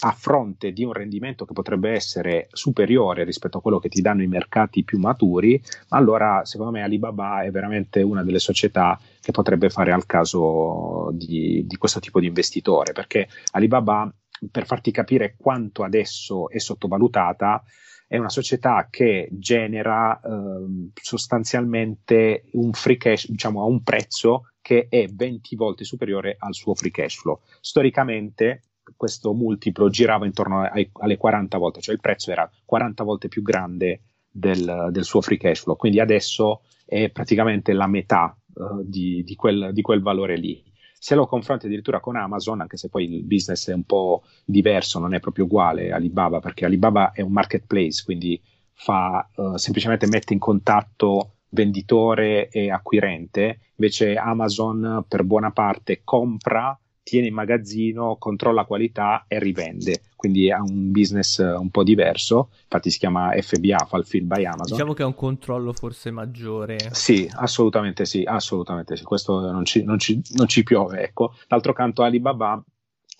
a 0.00 0.12
fronte 0.12 0.72
di 0.72 0.84
un 0.84 0.92
rendimento 0.92 1.44
che 1.44 1.52
potrebbe 1.52 1.90
essere 1.90 2.48
superiore 2.52 3.24
rispetto 3.24 3.58
a 3.58 3.60
quello 3.60 3.78
che 3.78 3.88
ti 3.88 4.00
danno 4.00 4.22
i 4.22 4.28
mercati 4.28 4.84
più 4.84 4.98
maturi, 4.98 5.60
allora 5.88 6.44
secondo 6.44 6.72
me 6.72 6.82
Alibaba 6.82 7.42
è 7.42 7.50
veramente 7.50 8.02
una 8.02 8.22
delle 8.22 8.38
società 8.38 8.98
che 9.20 9.32
potrebbe 9.32 9.70
fare 9.70 9.92
al 9.92 10.06
caso 10.06 11.10
di, 11.12 11.64
di 11.66 11.76
questo 11.76 11.98
tipo 11.98 12.20
di 12.20 12.26
investitore, 12.26 12.92
perché 12.92 13.28
Alibaba, 13.52 14.12
per 14.50 14.66
farti 14.66 14.92
capire 14.92 15.34
quanto 15.36 15.82
adesso 15.82 16.48
è 16.48 16.58
sottovalutata, 16.58 17.62
è 18.06 18.16
una 18.16 18.30
società 18.30 18.88
che 18.90 19.28
genera 19.32 20.18
eh, 20.18 20.90
sostanzialmente 20.94 22.44
un 22.52 22.72
free 22.72 22.96
cash, 22.96 23.28
diciamo 23.28 23.60
a 23.60 23.64
un 23.64 23.82
prezzo 23.82 24.48
che 24.62 24.86
è 24.88 25.06
20 25.06 25.56
volte 25.56 25.84
superiore 25.84 26.36
al 26.38 26.54
suo 26.54 26.74
free 26.74 26.90
cash 26.90 27.16
flow. 27.16 27.40
Storicamente 27.60 28.62
questo 28.96 29.32
multiplo 29.32 29.88
girava 29.88 30.26
intorno 30.26 30.62
ai, 30.62 30.90
alle 30.94 31.16
40 31.16 31.58
volte, 31.58 31.80
cioè 31.80 31.94
il 31.94 32.00
prezzo 32.00 32.30
era 32.30 32.50
40 32.64 33.04
volte 33.04 33.28
più 33.28 33.42
grande 33.42 34.00
del, 34.30 34.88
del 34.90 35.04
suo 35.04 35.20
free 35.20 35.38
cash 35.38 35.62
flow, 35.62 35.76
quindi 35.76 36.00
adesso 36.00 36.62
è 36.84 37.10
praticamente 37.10 37.72
la 37.72 37.86
metà 37.86 38.36
uh, 38.54 38.82
di, 38.84 39.22
di, 39.24 39.34
quel, 39.34 39.70
di 39.72 39.82
quel 39.82 40.00
valore 40.00 40.36
lì. 40.36 40.64
Se 41.00 41.14
lo 41.14 41.26
confronti 41.26 41.66
addirittura 41.66 42.00
con 42.00 42.16
Amazon, 42.16 42.60
anche 42.60 42.76
se 42.76 42.88
poi 42.88 43.04
il 43.04 43.24
business 43.24 43.68
è 43.68 43.74
un 43.74 43.84
po' 43.84 44.24
diverso, 44.44 44.98
non 44.98 45.14
è 45.14 45.20
proprio 45.20 45.44
uguale 45.44 45.92
a 45.92 45.96
Alibaba, 45.96 46.40
perché 46.40 46.64
Alibaba 46.64 47.12
è 47.12 47.20
un 47.20 47.30
marketplace, 47.30 48.02
quindi 48.04 48.40
fa, 48.72 49.28
uh, 49.34 49.56
semplicemente 49.56 50.06
mette 50.06 50.32
in 50.32 50.38
contatto 50.38 51.34
venditore 51.50 52.48
e 52.48 52.70
acquirente, 52.70 53.60
invece 53.76 54.16
Amazon 54.16 55.04
per 55.08 55.24
buona 55.24 55.50
parte 55.50 56.00
compra 56.04 56.78
tiene 57.08 57.28
in 57.28 57.34
magazzino, 57.34 58.16
controlla 58.18 58.64
qualità 58.64 59.24
e 59.26 59.38
rivende. 59.38 60.02
Quindi 60.14 60.50
ha 60.50 60.60
un 60.60 60.90
business 60.90 61.38
eh, 61.38 61.52
un 61.52 61.70
po' 61.70 61.82
diverso, 61.82 62.50
infatti 62.64 62.90
si 62.90 62.98
chiama 62.98 63.30
FBA, 63.40 63.86
Fulfilled 63.88 64.26
by 64.26 64.44
Amazon. 64.44 64.72
Diciamo 64.72 64.92
che 64.92 65.02
ha 65.02 65.06
un 65.06 65.14
controllo 65.14 65.72
forse 65.72 66.10
maggiore. 66.10 66.76
Sì, 66.92 67.26
assolutamente 67.32 68.04
sì, 68.04 68.24
assolutamente 68.24 68.96
sì, 68.96 69.04
questo 69.04 69.40
non 69.50 69.64
ci, 69.64 69.84
non 69.84 69.98
ci, 69.98 70.20
non 70.34 70.48
ci 70.48 70.62
piove. 70.64 71.02
Ecco. 71.02 71.32
D'altro 71.46 71.72
canto 71.72 72.02
Alibaba 72.02 72.62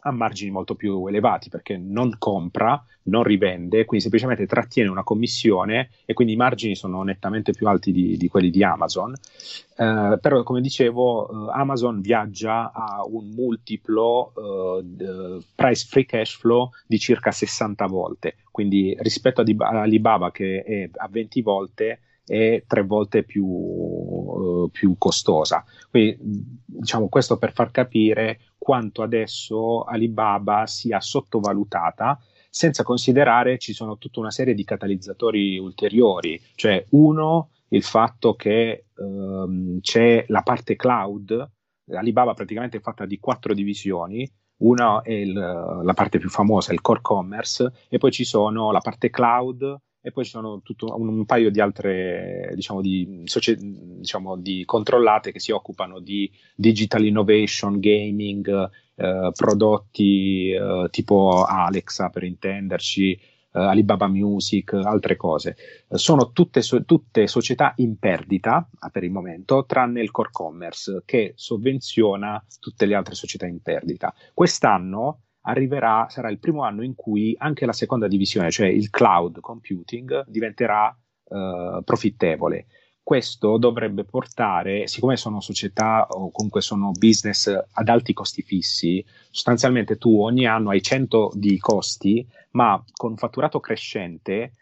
a 0.02 0.10
margini 0.12 0.50
molto 0.50 0.74
più 0.74 1.06
elevati 1.06 1.48
perché 1.48 1.76
non 1.76 2.14
compra, 2.18 2.82
non 3.04 3.22
rivende, 3.22 3.84
quindi 3.84 4.00
semplicemente 4.00 4.46
trattiene 4.46 4.90
una 4.90 5.02
commissione 5.02 5.90
e 6.04 6.12
quindi 6.12 6.34
i 6.34 6.36
margini 6.36 6.76
sono 6.76 7.02
nettamente 7.02 7.52
più 7.52 7.66
alti 7.66 7.90
di, 7.90 8.16
di 8.16 8.28
quelli 8.28 8.50
di 8.50 8.62
Amazon. 8.62 9.12
Eh, 9.12 10.18
però, 10.20 10.42
come 10.42 10.60
dicevo, 10.60 11.48
eh, 11.48 11.52
Amazon 11.52 12.00
viaggia 12.00 12.70
a 12.72 13.04
un 13.04 13.30
multiplo 13.30 14.32
eh, 14.36 15.44
price 15.54 15.86
free 15.88 16.06
cash 16.06 16.36
flow 16.36 16.70
di 16.86 16.98
circa 16.98 17.30
60 17.30 17.86
volte, 17.86 18.36
quindi 18.50 18.96
rispetto 19.00 19.40
ad 19.40 19.48
Alibaba 19.58 20.30
che 20.30 20.62
è 20.62 20.90
a 20.94 21.08
20 21.10 21.42
volte 21.42 22.00
è 22.28 22.62
tre 22.66 22.82
volte 22.82 23.24
più, 23.24 23.44
uh, 23.44 24.70
più 24.70 24.94
costosa. 24.98 25.64
Quindi, 25.90 26.18
diciamo, 26.64 27.08
questo 27.08 27.38
per 27.38 27.52
far 27.52 27.70
capire 27.70 28.40
quanto 28.58 29.02
adesso 29.02 29.82
Alibaba 29.82 30.66
sia 30.66 31.00
sottovalutata 31.00 32.20
senza 32.50 32.82
considerare 32.82 33.58
ci 33.58 33.72
sono 33.72 33.98
tutta 33.98 34.20
una 34.20 34.30
serie 34.30 34.54
di 34.54 34.64
catalizzatori 34.64 35.58
ulteriori, 35.58 36.40
cioè 36.54 36.84
uno 36.90 37.50
il 37.68 37.82
fatto 37.82 38.34
che 38.34 38.86
um, 38.96 39.80
c'è 39.80 40.24
la 40.28 40.42
parte 40.42 40.74
cloud, 40.74 41.50
Alibaba 41.92 42.34
praticamente 42.34 42.78
è 42.78 42.80
fatta 42.80 43.06
di 43.06 43.18
quattro 43.18 43.54
divisioni, 43.54 44.30
una 44.58 45.02
è 45.02 45.12
il, 45.12 45.32
la 45.32 45.94
parte 45.94 46.18
più 46.18 46.28
famosa, 46.28 46.72
il 46.72 46.80
core 46.80 47.00
commerce, 47.00 47.72
e 47.88 47.98
poi 47.98 48.10
ci 48.10 48.24
sono 48.24 48.72
la 48.72 48.80
parte 48.80 49.10
cloud, 49.10 49.76
e 50.00 50.12
poi 50.12 50.24
ci 50.24 50.30
sono 50.30 50.60
tutto 50.62 50.94
un, 50.96 51.08
un 51.08 51.24
paio 51.24 51.50
di 51.50 51.60
altre 51.60 52.52
diciamo 52.54 52.80
di, 52.80 53.22
socie, 53.24 53.56
diciamo 53.58 54.36
di, 54.36 54.64
controllate 54.64 55.32
che 55.32 55.40
si 55.40 55.50
occupano 55.50 55.98
di 55.98 56.30
digital 56.54 57.04
innovation, 57.04 57.78
gaming, 57.80 58.70
eh, 58.94 59.30
prodotti 59.34 60.50
eh, 60.50 60.88
tipo 60.90 61.44
Alexa 61.44 62.10
per 62.10 62.22
intenderci, 62.22 63.12
eh, 63.12 63.20
Alibaba 63.52 64.06
Music, 64.08 64.72
altre 64.74 65.16
cose. 65.16 65.56
sono 65.90 66.30
tutte, 66.32 66.62
so, 66.62 66.84
tutte 66.84 67.26
società 67.26 67.72
in 67.76 67.98
perdita 67.98 68.68
per 68.92 69.04
il 69.04 69.10
momento, 69.10 69.64
tranne 69.66 70.00
il 70.00 70.10
core 70.10 70.30
commerce 70.32 71.02
che 71.04 71.32
sovvenziona 71.34 72.42
tutte 72.60 72.86
le 72.86 72.94
altre 72.94 73.14
società 73.14 73.46
in 73.46 73.60
perdita. 73.60 74.14
Quest'anno 74.32 75.22
arriverà, 75.48 76.06
sarà 76.08 76.30
il 76.30 76.38
primo 76.38 76.62
anno 76.62 76.82
in 76.82 76.94
cui 76.94 77.34
anche 77.38 77.66
la 77.66 77.72
seconda 77.72 78.06
divisione, 78.06 78.50
cioè 78.50 78.68
il 78.68 78.90
cloud 78.90 79.40
computing, 79.40 80.24
diventerà 80.28 80.96
uh, 81.24 81.82
profittevole. 81.82 82.66
Questo 83.02 83.56
dovrebbe 83.56 84.04
portare, 84.04 84.86
siccome 84.86 85.16
sono 85.16 85.40
società 85.40 86.06
o 86.10 86.30
comunque 86.30 86.60
sono 86.60 86.90
business 86.92 87.46
ad 87.72 87.88
alti 87.88 88.12
costi 88.12 88.42
fissi, 88.42 89.02
sostanzialmente 89.30 89.96
tu 89.96 90.20
ogni 90.20 90.46
anno 90.46 90.68
hai 90.70 90.82
100 90.82 91.32
di 91.34 91.58
costi, 91.58 92.26
ma 92.50 92.82
con 92.92 93.12
un 93.12 93.16
fatturato 93.16 93.60
crescente 93.60 94.52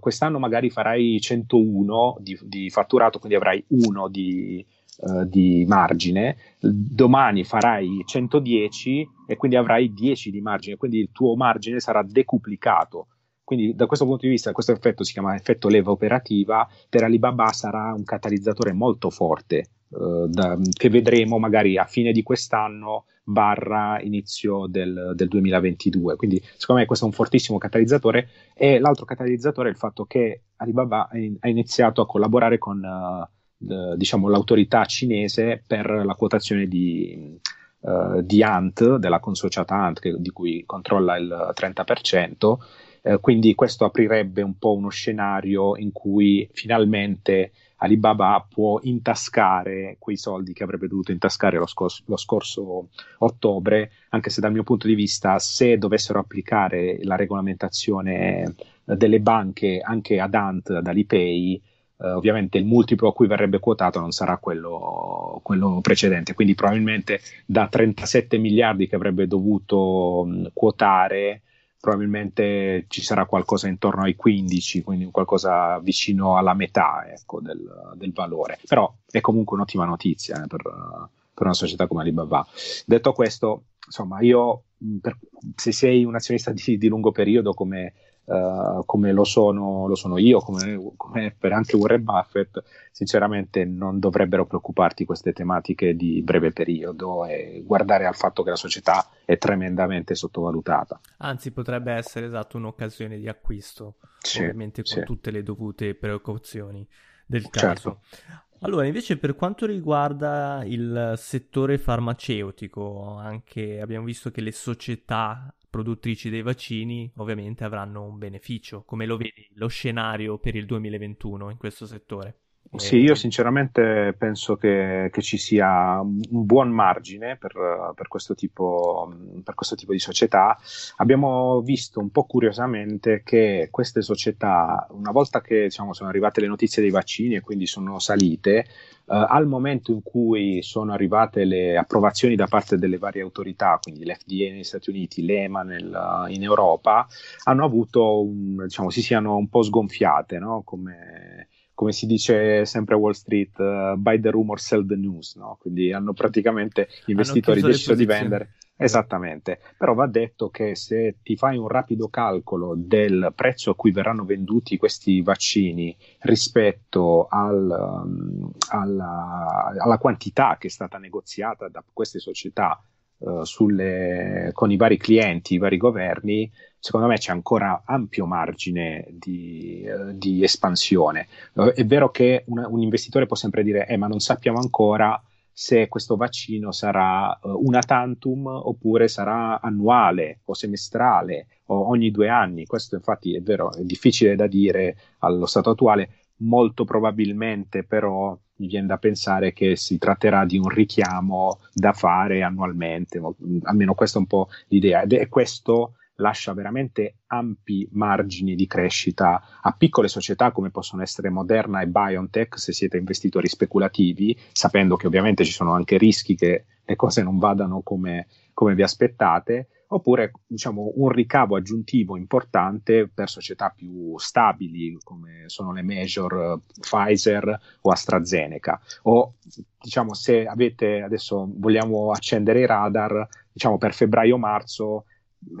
quest'anno 0.00 0.38
magari 0.38 0.70
farai 0.70 1.20
101 1.20 2.16
di, 2.20 2.38
di, 2.42 2.70
fatturato, 2.70 3.18
quindi 3.18 3.36
avrai 3.36 3.62
1 3.68 4.08
di, 4.08 4.64
uh, 4.98 5.24
di 5.24 5.64
margine, 5.66 6.36
domani 6.60 7.44
farai 7.44 8.02
110 8.04 9.08
e 9.26 9.36
quindi 9.36 9.56
avrai 9.56 9.92
10 9.92 10.30
di 10.30 10.40
margine, 10.40 10.76
quindi 10.76 10.98
il 10.98 11.10
tuo 11.12 11.36
margine 11.36 11.80
sarà 11.80 12.02
decuplicato. 12.02 13.08
Quindi 13.46 13.74
da 13.76 13.86
questo 13.86 14.06
punto 14.06 14.22
di 14.22 14.30
vista 14.30 14.50
questo 14.50 14.72
effetto 14.72 15.04
si 15.04 15.12
chiama 15.12 15.36
effetto 15.36 15.68
leva 15.68 15.92
operativa, 15.92 16.68
per 16.88 17.04
Alibaba 17.04 17.52
sarà 17.52 17.92
un 17.94 18.02
catalizzatore 18.02 18.72
molto 18.72 19.08
forte 19.08 19.70
uh, 19.90 20.26
da, 20.26 20.58
che 20.72 20.90
vedremo 20.90 21.38
magari 21.38 21.78
a 21.78 21.84
fine 21.84 22.10
di 22.10 22.24
quest'anno 22.24 23.04
barra 23.22 24.00
inizio 24.02 24.66
del, 24.66 25.12
del, 25.14 25.28
2022. 25.28 26.16
Quindi 26.16 26.42
secondo 26.56 26.80
me 26.80 26.86
questo 26.86 27.04
è 27.04 27.08
un 27.08 27.14
fortissimo 27.14 27.58
catalizzatore 27.58 28.28
e 28.54 28.78
l'altro 28.78 29.04
catalizzatore 29.04 29.68
è 29.68 29.70
il 29.72 29.78
fatto 29.78 30.04
che 30.06 30.42
Alibaba 30.56 31.08
ha 31.08 31.48
iniziato 31.48 32.00
a 32.00 32.06
collaborare 32.06 32.58
con 32.58 32.82
uh, 32.82 33.28
diciamo, 33.56 34.28
l'autorità 34.28 34.84
cinese 34.84 35.62
per 35.66 35.88
la 36.04 36.14
quotazione 36.14 36.66
di, 36.66 37.38
uh, 37.80 38.20
di 38.20 38.42
Ant, 38.42 38.96
della 38.96 39.20
consociata 39.20 39.74
Ant, 39.74 40.00
che, 40.00 40.14
di 40.18 40.30
cui 40.30 40.64
controlla 40.66 41.16
il 41.16 41.52
30%. 41.54 42.56
Eh, 43.02 43.20
quindi 43.20 43.54
questo 43.54 43.84
aprirebbe 43.84 44.42
un 44.42 44.58
po' 44.58 44.74
uno 44.74 44.88
scenario 44.88 45.76
in 45.76 45.92
cui 45.92 46.48
finalmente 46.52 47.52
Alibaba 47.76 48.44
può 48.48 48.80
intascare 48.82 49.96
quei 50.00 50.16
soldi 50.16 50.52
che 50.52 50.64
avrebbe 50.64 50.88
dovuto 50.88 51.12
intascare 51.12 51.56
lo 51.56 51.66
scorso, 51.66 52.02
lo 52.06 52.16
scorso, 52.16 52.88
ottobre, 53.18 53.92
anche 54.08 54.30
se 54.30 54.40
dal 54.40 54.50
mio 54.50 54.64
punto 54.64 54.88
di 54.88 54.94
vista, 54.94 55.38
se 55.38 55.78
dovessero 55.78 56.18
applicare 56.18 56.98
la 57.02 57.14
regolamentazione 57.14 58.56
delle 58.82 59.20
banche 59.20 59.78
anche 59.80 60.18
ad 60.18 60.34
Ant, 60.34 60.70
ad 60.70 60.86
Alipay, 60.86 61.62
Uh, 61.98 62.08
ovviamente 62.08 62.58
il 62.58 62.66
multiplo 62.66 63.08
a 63.08 63.12
cui 63.14 63.26
verrebbe 63.26 63.58
quotato 63.58 64.00
non 64.00 64.10
sarà 64.10 64.36
quello, 64.36 65.40
quello, 65.42 65.80
precedente, 65.80 66.34
quindi 66.34 66.54
probabilmente 66.54 67.20
da 67.46 67.68
37 67.68 68.36
miliardi 68.36 68.86
che 68.86 68.96
avrebbe 68.96 69.26
dovuto 69.26 70.24
mh, 70.26 70.50
quotare, 70.52 71.40
probabilmente 71.80 72.84
ci 72.88 73.00
sarà 73.00 73.26
qualcosa 73.26 73.68
intorno 73.68 74.02
ai 74.02 74.16
15, 74.16 74.82
quindi 74.82 75.06
qualcosa 75.06 75.78
vicino 75.78 76.36
alla 76.36 76.52
metà 76.52 77.06
ecco, 77.08 77.40
del, 77.40 77.94
del, 77.94 78.12
valore. 78.12 78.58
Però 78.66 78.92
è 79.08 79.20
comunque 79.20 79.56
un'ottima 79.56 79.84
notizia 79.84 80.42
eh, 80.42 80.46
per, 80.48 80.62
per, 80.62 81.46
una 81.46 81.54
società 81.54 81.86
come 81.86 82.02
Alibaba. 82.02 82.46
Detto 82.84 83.12
questo, 83.12 83.66
insomma, 83.86 84.20
io 84.20 84.64
per, 85.00 85.16
se 85.54 85.72
sei 85.72 86.04
un 86.04 86.14
azionista 86.14 86.50
di, 86.50 86.76
di 86.76 86.88
lungo 86.88 87.12
periodo 87.12 87.54
come 87.54 87.92
Uh, 88.26 88.84
come 88.84 89.12
lo 89.12 89.22
sono, 89.22 89.86
lo 89.86 89.94
sono 89.94 90.18
io, 90.18 90.40
come, 90.40 90.94
come, 90.96 91.32
per 91.38 91.52
anche 91.52 91.76
Warren 91.76 92.02
Buffett, 92.02 92.60
sinceramente 92.90 93.64
non 93.64 94.00
dovrebbero 94.00 94.46
preoccuparti 94.46 95.04
queste 95.04 95.32
tematiche 95.32 95.94
di 95.94 96.22
breve 96.22 96.50
periodo 96.50 97.24
e 97.24 97.62
guardare 97.64 98.04
al 98.04 98.16
fatto 98.16 98.42
che 98.42 98.50
la 98.50 98.56
società 98.56 99.08
è 99.24 99.38
tremendamente 99.38 100.16
sottovalutata. 100.16 100.98
Anzi, 101.18 101.52
potrebbe 101.52 101.92
essere 101.92 102.26
esatto 102.26 102.56
un'occasione 102.56 103.16
di 103.16 103.28
acquisto, 103.28 103.98
sì, 104.18 104.40
ovviamente 104.40 104.82
con 104.82 104.98
sì. 104.98 105.04
tutte 105.04 105.30
le 105.30 105.44
dovute 105.44 105.94
precauzioni 105.94 106.84
del 107.26 107.48
caso. 107.48 108.00
Certo. 108.02 108.44
Allora, 108.60 108.86
invece 108.86 109.18
per 109.18 109.34
quanto 109.36 109.66
riguarda 109.66 110.62
il 110.64 111.14
settore 111.16 111.78
farmaceutico, 111.78 113.16
anche 113.16 113.80
abbiamo 113.80 114.06
visto 114.06 114.30
che 114.30 114.40
le 114.40 114.52
società 114.52 115.54
produttrici 115.76 116.30
dei 116.30 116.40
vaccini 116.40 117.12
ovviamente 117.16 117.62
avranno 117.62 118.02
un 118.02 118.16
beneficio. 118.16 118.82
Come 118.84 119.04
lo 119.04 119.18
vedi 119.18 119.46
lo 119.56 119.68
scenario 119.68 120.38
per 120.38 120.56
il 120.56 120.64
2021 120.64 121.50
in 121.50 121.58
questo 121.58 121.84
settore? 121.84 122.45
Sì, 122.76 122.96
io 122.96 123.14
sinceramente 123.14 124.14
penso 124.18 124.56
che, 124.56 125.08
che, 125.12 125.22
ci 125.22 125.38
sia 125.38 126.00
un 126.00 126.20
buon 126.28 126.70
margine 126.70 127.36
per, 127.36 127.52
per, 127.94 128.08
questo 128.08 128.34
tipo, 128.34 129.12
per, 129.42 129.54
questo 129.54 129.74
tipo, 129.74 129.92
di 129.92 129.98
società. 129.98 130.56
Abbiamo 130.96 131.60
visto 131.60 132.00
un 132.00 132.10
po' 132.10 132.24
curiosamente 132.24 133.22
che 133.24 133.68
queste 133.70 134.02
società, 134.02 134.86
una 134.90 135.10
volta 135.10 135.40
che 135.40 135.64
diciamo, 135.64 135.92
sono 135.92 136.08
arrivate 136.08 136.40
le 136.40 136.48
notizie 136.48 136.82
dei 136.82 136.90
vaccini 136.90 137.34
e 137.34 137.40
quindi 137.40 137.66
sono 137.66 137.98
salite, 137.98 138.66
Uh, 139.06 139.24
al 139.28 139.46
momento 139.46 139.92
in 139.92 140.02
cui 140.02 140.62
sono 140.62 140.92
arrivate 140.92 141.44
le 141.44 141.76
approvazioni 141.76 142.34
da 142.34 142.48
parte 142.48 142.76
delle 142.76 142.98
varie 142.98 143.22
autorità, 143.22 143.78
quindi 143.80 144.04
l'FDA 144.04 144.50
negli 144.50 144.64
Stati 144.64 144.90
Uniti, 144.90 145.24
l'EMA 145.24 145.62
nel, 145.62 146.26
in 146.30 146.42
Europa, 146.42 147.06
hanno 147.44 147.64
avuto, 147.64 148.20
un, 148.20 148.64
diciamo, 148.64 148.90
si 148.90 149.02
siano 149.02 149.36
un 149.36 149.48
po' 149.48 149.62
sgonfiate, 149.62 150.40
no? 150.40 150.62
come, 150.64 151.46
come, 151.76 151.92
si 151.92 152.06
dice 152.06 152.64
sempre 152.64 152.94
a 152.94 152.98
Wall 152.98 153.12
Street, 153.12 153.58
uh, 153.58 153.96
buy 153.96 154.18
the 154.18 154.30
rumor, 154.30 154.58
sell 154.58 154.84
the 154.86 154.96
news, 154.96 155.36
no? 155.36 155.58
quindi 155.60 155.92
hanno 155.92 156.14
praticamente 156.14 156.88
gli 157.04 157.10
investitori 157.10 157.60
deciso 157.60 157.94
di 157.94 158.06
vendere. 158.06 158.54
Esattamente, 158.78 159.58
però 159.78 159.94
va 159.94 160.06
detto 160.06 160.50
che 160.50 160.74
se 160.74 161.16
ti 161.22 161.34
fai 161.34 161.56
un 161.56 161.66
rapido 161.66 162.08
calcolo 162.08 162.74
del 162.76 163.32
prezzo 163.34 163.70
a 163.70 163.74
cui 163.74 163.90
verranno 163.90 164.26
venduti 164.26 164.76
questi 164.76 165.22
vaccini 165.22 165.96
rispetto 166.20 167.26
al, 167.26 168.04
um, 168.04 168.50
alla, 168.68 169.72
alla, 169.78 169.96
quantità 169.96 170.58
che 170.58 170.66
è 170.66 170.70
stata 170.70 170.98
negoziata 170.98 171.68
da 171.68 171.82
queste 171.90 172.18
società 172.18 172.78
uh, 173.18 173.44
sulle, 173.44 174.50
con 174.52 174.70
i 174.70 174.76
vari 174.76 174.96
clienti, 174.96 175.54
i 175.54 175.58
vari 175.58 175.76
governi, 175.76 176.50
secondo 176.78 177.06
me 177.06 177.16
c'è 177.16 177.32
ancora 177.32 177.82
ampio 177.84 178.26
margine 178.26 179.06
di, 179.10 179.84
uh, 179.86 180.12
di 180.12 180.42
espansione. 180.42 181.28
Uh, 181.54 181.66
è 181.68 181.84
vero 181.84 182.10
che 182.10 182.44
un, 182.46 182.64
un, 182.68 182.80
investitore 182.80 183.26
può 183.26 183.36
sempre 183.36 183.62
dire, 183.62 183.86
eh, 183.86 183.96
ma 183.96 184.06
non 184.06 184.20
sappiamo 184.20 184.58
ancora 184.58 185.20
se 185.58 185.88
questo 185.88 186.16
vaccino 186.16 186.70
sarà 186.70 187.38
una 187.42 187.80
tantum 187.80 188.46
oppure 188.46 189.08
sarà 189.08 189.58
annuale 189.58 190.40
o 190.44 190.52
semestrale 190.52 191.46
o 191.66 191.88
ogni 191.88 192.10
due 192.10 192.28
anni. 192.28 192.66
Questo 192.66 192.94
infatti 192.94 193.34
è 193.34 193.40
vero, 193.40 193.72
è 193.72 193.82
difficile 193.82 194.36
da 194.36 194.46
dire 194.46 194.96
allo 195.20 195.46
stato 195.46 195.70
attuale, 195.70 196.10
molto 196.40 196.84
probabilmente 196.84 197.84
però 197.84 198.38
mi 198.56 198.66
viene 198.66 198.86
da 198.86 198.98
pensare 198.98 199.52
che 199.52 199.76
si 199.76 199.98
tratterà 199.98 200.44
di 200.44 200.58
un 200.58 200.68
richiamo 200.68 201.60
da 201.72 201.92
fare 201.92 202.42
annualmente, 202.42 203.20
almeno 203.62 203.94
questa 203.94 204.18
è 204.18 204.20
un 204.20 204.26
po' 204.26 204.48
l'idea, 204.68 205.02
ed 205.02 205.12
è 205.12 205.28
questo 205.28 205.94
lascia 206.16 206.54
veramente 206.54 207.16
ampi 207.26 207.88
margini 207.92 208.54
di 208.54 208.66
crescita 208.66 209.42
a 209.60 209.72
piccole 209.72 210.08
società 210.08 210.50
come 210.52 210.70
possono 210.70 211.02
essere 211.02 211.28
Moderna 211.28 211.80
e 211.80 211.88
BioNTech 211.88 212.58
se 212.58 212.72
siete 212.72 212.96
investitori 212.96 213.48
speculativi, 213.48 214.36
sapendo 214.52 214.96
che 214.96 215.06
ovviamente 215.06 215.44
ci 215.44 215.52
sono 215.52 215.72
anche 215.72 215.98
rischi 215.98 216.34
che 216.34 216.64
le 216.84 216.96
cose 216.96 217.22
non 217.22 217.38
vadano 217.38 217.80
come, 217.82 218.28
come 218.54 218.74
vi 218.74 218.82
aspettate, 218.82 219.68
oppure 219.88 220.32
diciamo, 220.46 220.92
un 220.96 221.08
ricavo 221.10 221.56
aggiuntivo 221.56 222.16
importante 222.16 223.08
per 223.12 223.28
società 223.28 223.72
più 223.74 224.18
stabili 224.18 224.98
come 225.02 225.44
sono 225.46 225.72
le 225.72 225.82
major 225.82 226.60
Pfizer 226.80 227.60
o 227.82 227.90
AstraZeneca 227.90 228.80
o 229.02 229.34
diciamo 229.80 230.14
se 230.14 230.46
avete 230.46 231.02
adesso 231.02 231.48
vogliamo 231.54 232.10
accendere 232.10 232.60
i 232.60 232.66
radar 232.66 233.26
diciamo 233.52 233.78
per 233.78 233.94
febbraio-marzo 233.94 235.04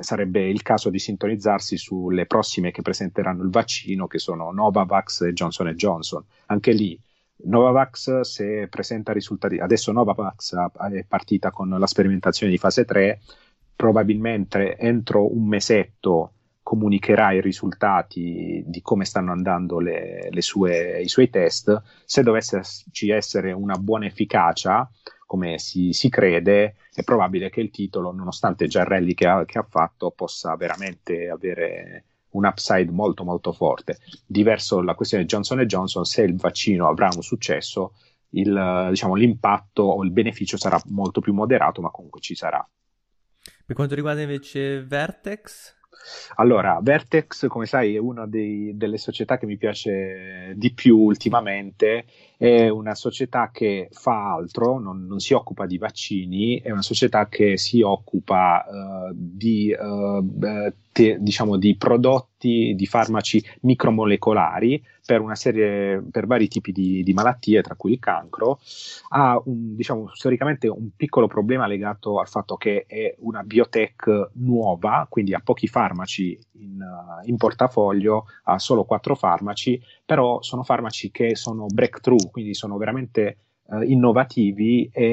sarebbe 0.00 0.48
il 0.48 0.62
caso 0.62 0.90
di 0.90 0.98
sintonizzarsi 0.98 1.76
sulle 1.76 2.26
prossime 2.26 2.70
che 2.70 2.82
presenteranno 2.82 3.42
il 3.42 3.50
vaccino, 3.50 4.06
che 4.06 4.18
sono 4.18 4.50
Novavax 4.50 5.22
e 5.22 5.32
Johnson 5.32 5.68
Johnson. 5.72 6.24
Anche 6.46 6.72
lì, 6.72 6.98
Novavax 7.44 8.20
se 8.20 8.66
presenta 8.68 9.12
risultati, 9.12 9.58
adesso 9.58 9.92
Novavax 9.92 10.54
è 10.90 11.04
partita 11.04 11.50
con 11.50 11.68
la 11.68 11.86
sperimentazione 11.86 12.52
di 12.52 12.58
fase 12.58 12.84
3, 12.84 13.20
probabilmente 13.76 14.76
entro 14.78 15.32
un 15.32 15.46
mesetto 15.46 16.32
comunicherà 16.66 17.30
i 17.30 17.40
risultati 17.40 18.64
di 18.66 18.82
come 18.82 19.04
stanno 19.04 19.30
andando 19.30 19.78
le, 19.78 20.28
le 20.30 20.42
sue, 20.42 21.00
i 21.00 21.06
suoi 21.06 21.30
test. 21.30 21.80
Se 22.04 22.24
dovesse 22.24 22.60
essere 23.14 23.52
una 23.52 23.76
buona 23.76 24.06
efficacia, 24.06 24.90
come 25.26 25.58
si, 25.58 25.92
si, 25.92 26.08
crede, 26.08 26.74
è 26.92 27.04
probabile 27.04 27.50
che 27.50 27.60
il 27.60 27.70
titolo, 27.70 28.10
nonostante 28.12 28.66
rally 28.68 29.14
che 29.14 29.28
ha, 29.28 29.44
che 29.44 29.58
ha 29.58 29.66
fatto, 29.68 30.10
possa 30.10 30.56
veramente 30.56 31.28
avere 31.28 32.04
un 32.30 32.44
upside 32.44 32.90
molto 32.90 33.22
molto 33.22 33.52
forte. 33.52 33.98
Diverso 34.26 34.82
la 34.82 34.94
questione 34.94 35.22
di 35.22 35.28
Johnson 35.28 35.60
Johnson, 35.66 36.04
se 36.04 36.22
il 36.22 36.36
vaccino 36.36 36.88
avrà 36.88 37.10
un 37.14 37.22
successo, 37.22 37.92
il, 38.30 38.88
diciamo, 38.90 39.14
l'impatto 39.14 39.82
o 39.82 40.02
il 40.02 40.10
beneficio 40.10 40.56
sarà 40.56 40.80
molto 40.86 41.20
più 41.20 41.32
moderato, 41.32 41.80
ma 41.80 41.90
comunque 41.90 42.20
ci 42.20 42.34
sarà. 42.34 42.66
Per 43.66 43.74
quanto 43.74 43.96
riguarda 43.96 44.22
invece 44.22 44.84
Vertex? 44.84 45.74
Allora, 46.36 46.78
Vertex, 46.80 47.48
come 47.48 47.66
sai, 47.66 47.96
è 47.96 47.98
una 47.98 48.24
dei, 48.24 48.76
delle 48.76 48.96
società 48.96 49.38
che 49.38 49.46
mi 49.46 49.56
piace 49.56 50.52
di 50.54 50.72
più 50.72 50.96
ultimamente 50.96 52.04
è 52.36 52.68
una 52.68 52.94
società 52.94 53.50
che 53.50 53.88
fa 53.90 54.32
altro, 54.32 54.78
non, 54.78 55.06
non, 55.06 55.20
si 55.20 55.32
occupa 55.32 55.64
di 55.64 55.78
vaccini, 55.78 56.60
è 56.60 56.70
una 56.70 56.82
società 56.82 57.28
che 57.28 57.56
si 57.56 57.80
occupa 57.80 58.64
uh, 58.68 59.12
di, 59.14 59.74
uh, 59.78 60.72
te, 60.92 61.16
diciamo, 61.18 61.56
di 61.56 61.76
prodotti, 61.76 62.74
di 62.76 62.86
farmaci 62.86 63.42
micromolecolari 63.62 64.84
per 65.06 65.20
una 65.20 65.34
serie, 65.34 66.02
per 66.10 66.26
vari 66.26 66.48
tipi 66.48 66.72
di, 66.72 67.02
di 67.02 67.12
malattie, 67.14 67.62
tra 67.62 67.74
cui 67.74 67.92
il 67.92 67.98
cancro. 68.00 68.60
Ha 69.10 69.40
un, 69.44 69.74
diciamo, 69.74 70.10
storicamente 70.12 70.68
un 70.68 70.90
piccolo 70.94 71.28
problema 71.28 71.66
legato 71.66 72.18
al 72.18 72.28
fatto 72.28 72.56
che 72.56 72.84
è 72.86 73.14
una 73.20 73.42
biotech 73.42 74.30
nuova, 74.34 75.06
quindi 75.08 75.32
ha 75.32 75.40
pochi 75.42 75.68
farmaci 75.68 76.38
in, 76.58 76.84
in 77.24 77.36
portafoglio, 77.36 78.26
ha 78.44 78.58
solo 78.58 78.84
quattro 78.84 79.14
farmaci, 79.14 79.80
però 80.06 80.40
sono 80.40 80.62
farmaci 80.62 81.10
che 81.10 81.34
sono 81.34 81.66
breakthrough, 81.66 82.30
quindi 82.30 82.54
sono 82.54 82.76
veramente 82.76 83.38
uh, 83.64 83.82
innovativi 83.82 84.88
e 84.92 85.04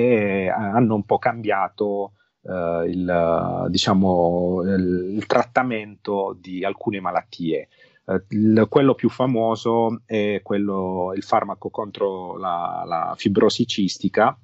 eh, 0.46 0.50
hanno 0.50 0.94
un 0.94 1.04
po' 1.04 1.18
cambiato 1.18 2.14
uh, 2.42 2.84
il, 2.86 3.66
diciamo, 3.70 4.62
il, 4.62 5.16
il, 5.16 5.26
trattamento 5.26 6.38
di 6.40 6.64
alcune 6.64 7.00
malattie. 7.00 7.70
Uh, 8.06 8.22
il, 8.30 8.68
quello 8.70 8.94
più 8.94 9.10
famoso 9.10 10.04
è 10.06 10.42
quello, 10.44 11.12
il 11.16 11.24
farmaco 11.24 11.72
contro 11.72 12.38
la, 12.38 12.84
la 12.86 13.14
fibrosi 13.18 13.66
cistica, 13.66 14.38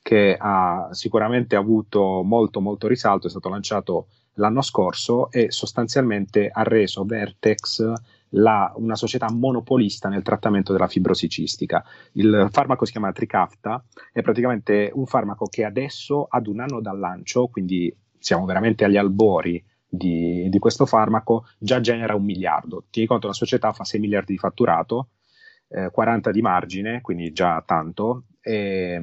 che 0.00 0.36
ha 0.38 0.88
sicuramente 0.92 1.56
avuto 1.56 2.22
molto 2.22 2.60
molto 2.60 2.86
risalto, 2.86 3.26
è 3.26 3.30
stato 3.30 3.48
lanciato 3.48 4.06
l'anno 4.38 4.62
scorso 4.62 5.30
e 5.30 5.50
sostanzialmente 5.50 6.48
ha 6.52 6.62
reso 6.62 7.04
Vertex 7.04 7.92
la, 8.30 8.72
una 8.76 8.96
società 8.96 9.30
monopolista 9.30 10.08
nel 10.08 10.22
trattamento 10.22 10.72
della 10.72 10.88
fibrosi 10.88 11.28
cistica. 11.28 11.84
Il 12.12 12.48
farmaco 12.50 12.84
si 12.84 12.92
chiama 12.92 13.12
Tricafta, 13.12 13.82
è 14.12 14.22
praticamente 14.22 14.90
un 14.94 15.06
farmaco 15.06 15.46
che 15.46 15.64
adesso, 15.64 16.26
ad 16.28 16.46
un 16.46 16.60
anno 16.60 16.80
dal 16.80 16.98
lancio, 16.98 17.46
quindi 17.46 17.94
siamo 18.18 18.44
veramente 18.44 18.84
agli 18.84 18.96
albori 18.96 19.64
di, 19.88 20.48
di 20.48 20.58
questo 20.58 20.84
farmaco, 20.84 21.46
già 21.58 21.80
genera 21.80 22.14
un 22.14 22.24
miliardo. 22.24 22.84
Tieni 22.90 23.08
conto, 23.08 23.28
la 23.28 23.32
società 23.32 23.72
fa 23.72 23.84
6 23.84 24.00
miliardi 24.00 24.32
di 24.32 24.38
fatturato, 24.38 25.08
eh, 25.68 25.90
40 25.90 26.30
di 26.30 26.40
margine, 26.40 27.00
quindi 27.00 27.32
già 27.32 27.62
tanto. 27.64 28.24
E, 28.40 29.00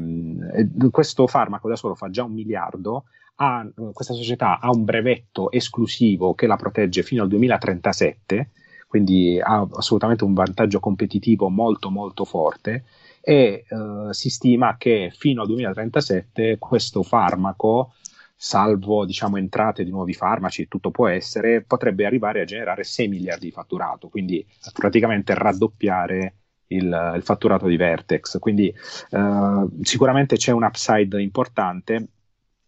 e 0.54 0.90
questo 0.92 1.28
farmaco 1.28 1.70
da 1.70 1.76
solo 1.76 1.96
fa 1.96 2.10
già 2.10 2.24
un 2.24 2.34
miliardo. 2.34 3.06
Ha, 3.38 3.68
questa 3.92 4.14
società 4.14 4.60
ha 4.60 4.70
un 4.70 4.86
brevetto 4.86 5.52
esclusivo 5.52 6.34
che 6.36 6.48
la 6.48 6.56
protegge 6.56 7.04
fino 7.04 7.24
al 7.24 7.28
2037 7.28 8.50
quindi 8.88 9.42
ha 9.42 9.68
assolutamente 9.74 10.24
un 10.24 10.34
vantaggio 10.34 10.80
competitivo 10.80 11.50
molto 11.50 11.90
molto 11.90 12.24
forte 12.24 12.86
e 13.20 13.66
eh, 13.68 14.14
si 14.14 14.30
stima 14.30 14.78
che 14.78 15.12
fino 15.14 15.42
al 15.42 15.48
2037 15.48 16.58
questo 16.58 17.04
farmaco 17.04 17.94
salvo 18.36 19.06
diciamo 19.06 19.38
entrate 19.38 19.84
di 19.84 19.90
nuovi 19.90 20.14
farmaci, 20.14 20.68
tutto 20.68 20.92
può 20.92 21.08
essere, 21.08 21.64
potrebbe 21.64 22.06
arrivare 22.06 22.42
a 22.42 22.46
generare 22.46 22.84
6 22.84 23.08
miliardi 23.08 23.46
di 23.46 23.52
fatturato, 23.52 24.10
quindi 24.10 24.46
praticamente 24.74 25.34
raddoppiare 25.34 26.36
il, 26.68 27.14
il 27.16 27.24
fatturato 27.24 27.68
di 27.68 27.78
Vertex. 27.78 28.40
Quindi 28.40 28.68
eh, 28.68 29.66
sicuramente 29.82 30.38
c'è 30.38 30.52
un 30.52 30.64
upside 30.64 31.22
importante. 31.22 32.08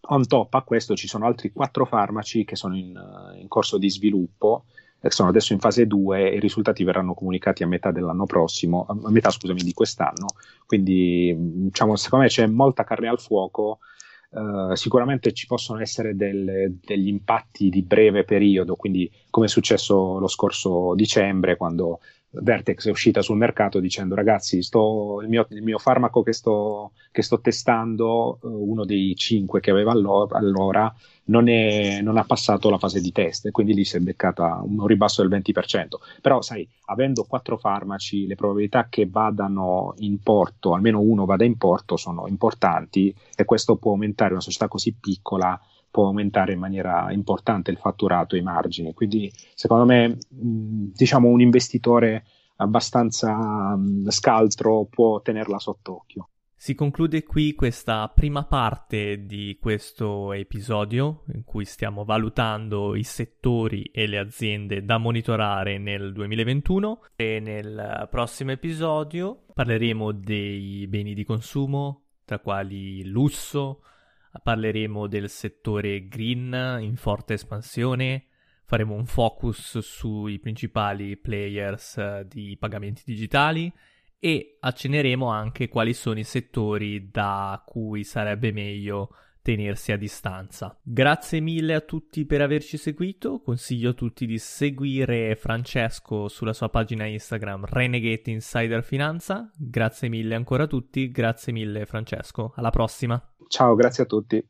On 0.10 0.25
top 0.25 0.53
a 0.53 0.62
questo 0.62 0.95
ci 0.95 1.07
sono 1.07 1.25
altri 1.25 1.51
quattro 1.51 1.86
farmaci 1.86 2.45
che 2.45 2.55
sono 2.55 2.77
in, 2.77 2.93
in 3.39 3.47
corso 3.47 3.77
di 3.77 3.89
sviluppo 3.89 4.65
eh, 4.99 5.12
sono 5.12 5.29
adesso 5.29 5.53
in 5.53 5.60
fase 5.60 5.86
2 5.86 6.31
e 6.31 6.36
i 6.36 6.39
risultati 6.39 6.83
verranno 6.83 7.13
comunicati 7.13 7.63
a 7.63 7.67
metà 7.67 7.91
dell'anno 7.91 8.25
prossimo, 8.25 8.86
a 8.88 9.10
metà 9.10 9.29
scusami 9.29 9.62
di 9.62 9.73
quest'anno, 9.73 10.27
quindi 10.65 11.36
diciamo, 11.38 11.95
secondo 11.95 12.25
me 12.25 12.31
c'è 12.31 12.47
molta 12.47 12.83
carne 12.83 13.07
al 13.07 13.19
fuoco, 13.19 13.79
uh, 14.31 14.73
sicuramente 14.73 15.33
ci 15.33 15.45
possono 15.45 15.81
essere 15.81 16.15
del, 16.15 16.77
degli 16.83 17.07
impatti 17.07 17.69
di 17.69 17.83
breve 17.83 18.23
periodo, 18.23 18.75
quindi 18.75 19.12
come 19.29 19.45
è 19.45 19.49
successo 19.49 20.17
lo 20.17 20.27
scorso 20.27 20.95
dicembre 20.95 21.57
quando 21.57 21.99
Vertex 22.41 22.88
è 22.88 22.91
uscita 22.91 23.21
sul 23.21 23.38
mercato 23.38 23.80
dicendo 23.80 24.15
ragazzi 24.15 24.62
sto, 24.62 25.19
il, 25.21 25.30
mio, 25.30 25.47
il, 25.50 25.62
mio, 25.62 25.78
farmaco 25.78 26.23
che 26.23 26.34
sto, 26.34 26.91
che 27.12 27.21
sto 27.21 27.39
testando, 27.39 28.39
uh, 28.41 28.47
uno 28.69 28.86
dei 28.86 29.15
cinque 29.15 29.60
che 29.60 29.71
aveva 29.71 29.91
allora, 29.91 30.38
allora 30.38 30.93
non, 31.26 31.47
è, 31.47 32.02
non, 32.02 32.17
ha 32.17 32.23
passato 32.23 32.69
la 32.69 32.78
fase 32.78 33.02
di 33.02 33.12
test 33.12 33.45
e 33.45 33.52
quindi 33.52 33.73
lì 33.73 33.84
si 33.84 33.97
è 33.97 34.00
beccata 34.00 34.62
un 34.63 34.86
ribasso 34.86 35.26
del 35.26 35.41
20%. 35.41 35.88
Però 36.21 36.41
sai, 36.41 36.67
avendo 36.86 37.23
quattro 37.23 37.58
farmaci, 37.58 38.28
le 38.28 38.36
probabilità 38.36 38.88
che 38.89 39.08
vadano 39.10 39.93
in 39.97 40.19
porto, 40.21 40.73
almeno 40.73 41.00
uno 41.00 41.26
vada 41.26 41.45
in 41.45 41.58
porto, 41.58 41.97
sono 41.97 42.28
importanti 42.28 43.13
e 43.36 43.45
questo 43.45 43.76
può 43.78 43.91
aumentare 43.91 44.32
una 44.32 44.41
società 44.41 44.67
così 44.67 44.93
piccola 44.93 45.60
può 45.97 46.05
aumentare 46.05 46.53
in 46.53 46.60
maniera 46.60 47.12
importante 47.12 47.71
il 47.71 47.77
fatturato 47.77 48.36
e 48.36 48.38
i 48.38 48.43
margini. 48.43 48.93
Quindi, 48.93 49.33
secondo 49.55 49.83
me, 49.83 50.15
diciamo 50.29 51.27
un 51.27 51.41
investitore 51.41 52.23
abbastanza 52.57 53.75
scaltro 54.10 54.86
può 54.86 55.21
tenerla 55.21 55.57
sott'occhio. 55.57 56.29
Si 56.55 56.75
conclude 56.75 57.23
qui 57.23 57.55
questa 57.55 58.07
prima 58.13 58.45
parte 58.45 59.25
di 59.25 59.57
questo 59.60 60.33
episodio 60.33 61.23
in 61.33 61.43
cui 61.43 61.65
stiamo 61.65 62.03
valutando 62.03 62.95
i 62.95 63.03
settori 63.03 63.81
e 63.91 64.05
le 64.05 64.19
aziende 64.19 64.86
da 64.86 64.99
monitorare 64.99 65.79
nel 65.79 66.13
2021 66.13 67.05
e 67.15 67.39
nel 67.39 68.07
prossimo 68.12 68.51
episodio 68.51 69.45
parleremo 69.51 70.12
dei 70.12 70.86
beni 70.86 71.15
di 71.15 71.23
consumo, 71.23 72.03
tra 72.23 72.38
quali 72.38 73.03
lusso, 73.05 73.81
parleremo 74.41 75.08
del 75.08 75.30
settore 75.30 76.08
green 76.08 76.78
in 76.82 76.95
forte 76.95 77.34
espansione, 77.34 78.26
faremo 78.65 78.95
un 78.95 79.06
focus 79.06 79.80
sui 79.80 80.39
principali 80.39 81.17
players 81.17 81.97
eh, 81.97 82.26
di 82.28 82.58
pagamenti 82.60 83.04
digitali 83.06 83.71
e 84.19 84.58
accenneremo 84.60 85.28
anche 85.28 85.67
quali 85.67 85.93
sono 85.93 86.19
i 86.19 86.23
settori 86.23 87.10
da 87.10 87.62
cui 87.65 88.04
sarebbe 88.04 88.52
meglio 88.52 89.10
tenersi 89.47 89.93
a 89.93 89.97
distanza. 89.97 90.78
Grazie 90.84 91.39
mille 91.39 91.73
a 91.73 91.80
tutti 91.80 92.26
per 92.26 92.41
averci 92.41 92.76
seguito, 92.76 93.39
consiglio 93.39 93.91
a 93.91 93.93
tutti 93.93 94.26
di 94.26 94.38
seguire 94.38 95.38
Francesco 95.38 96.28
sulla 96.28 96.52
sua 96.52 96.67
pagina 96.67 97.06
Instagram 97.06 97.63
Renegade 97.65 98.30
Insider 98.32 98.84
Finanza. 98.84 99.50
Grazie 99.56 100.10
mille 100.10 100.36
ancora 100.36 100.63
a 100.63 100.67
tutti, 100.67 101.10
grazie 101.12 101.54
mille 101.54 101.86
Francesco, 101.86 102.52
alla 102.58 102.71
prossima. 102.71 103.37
Ciao, 103.47 103.75
grazie 103.75 104.03
a 104.03 104.05
tutti. 104.05 104.45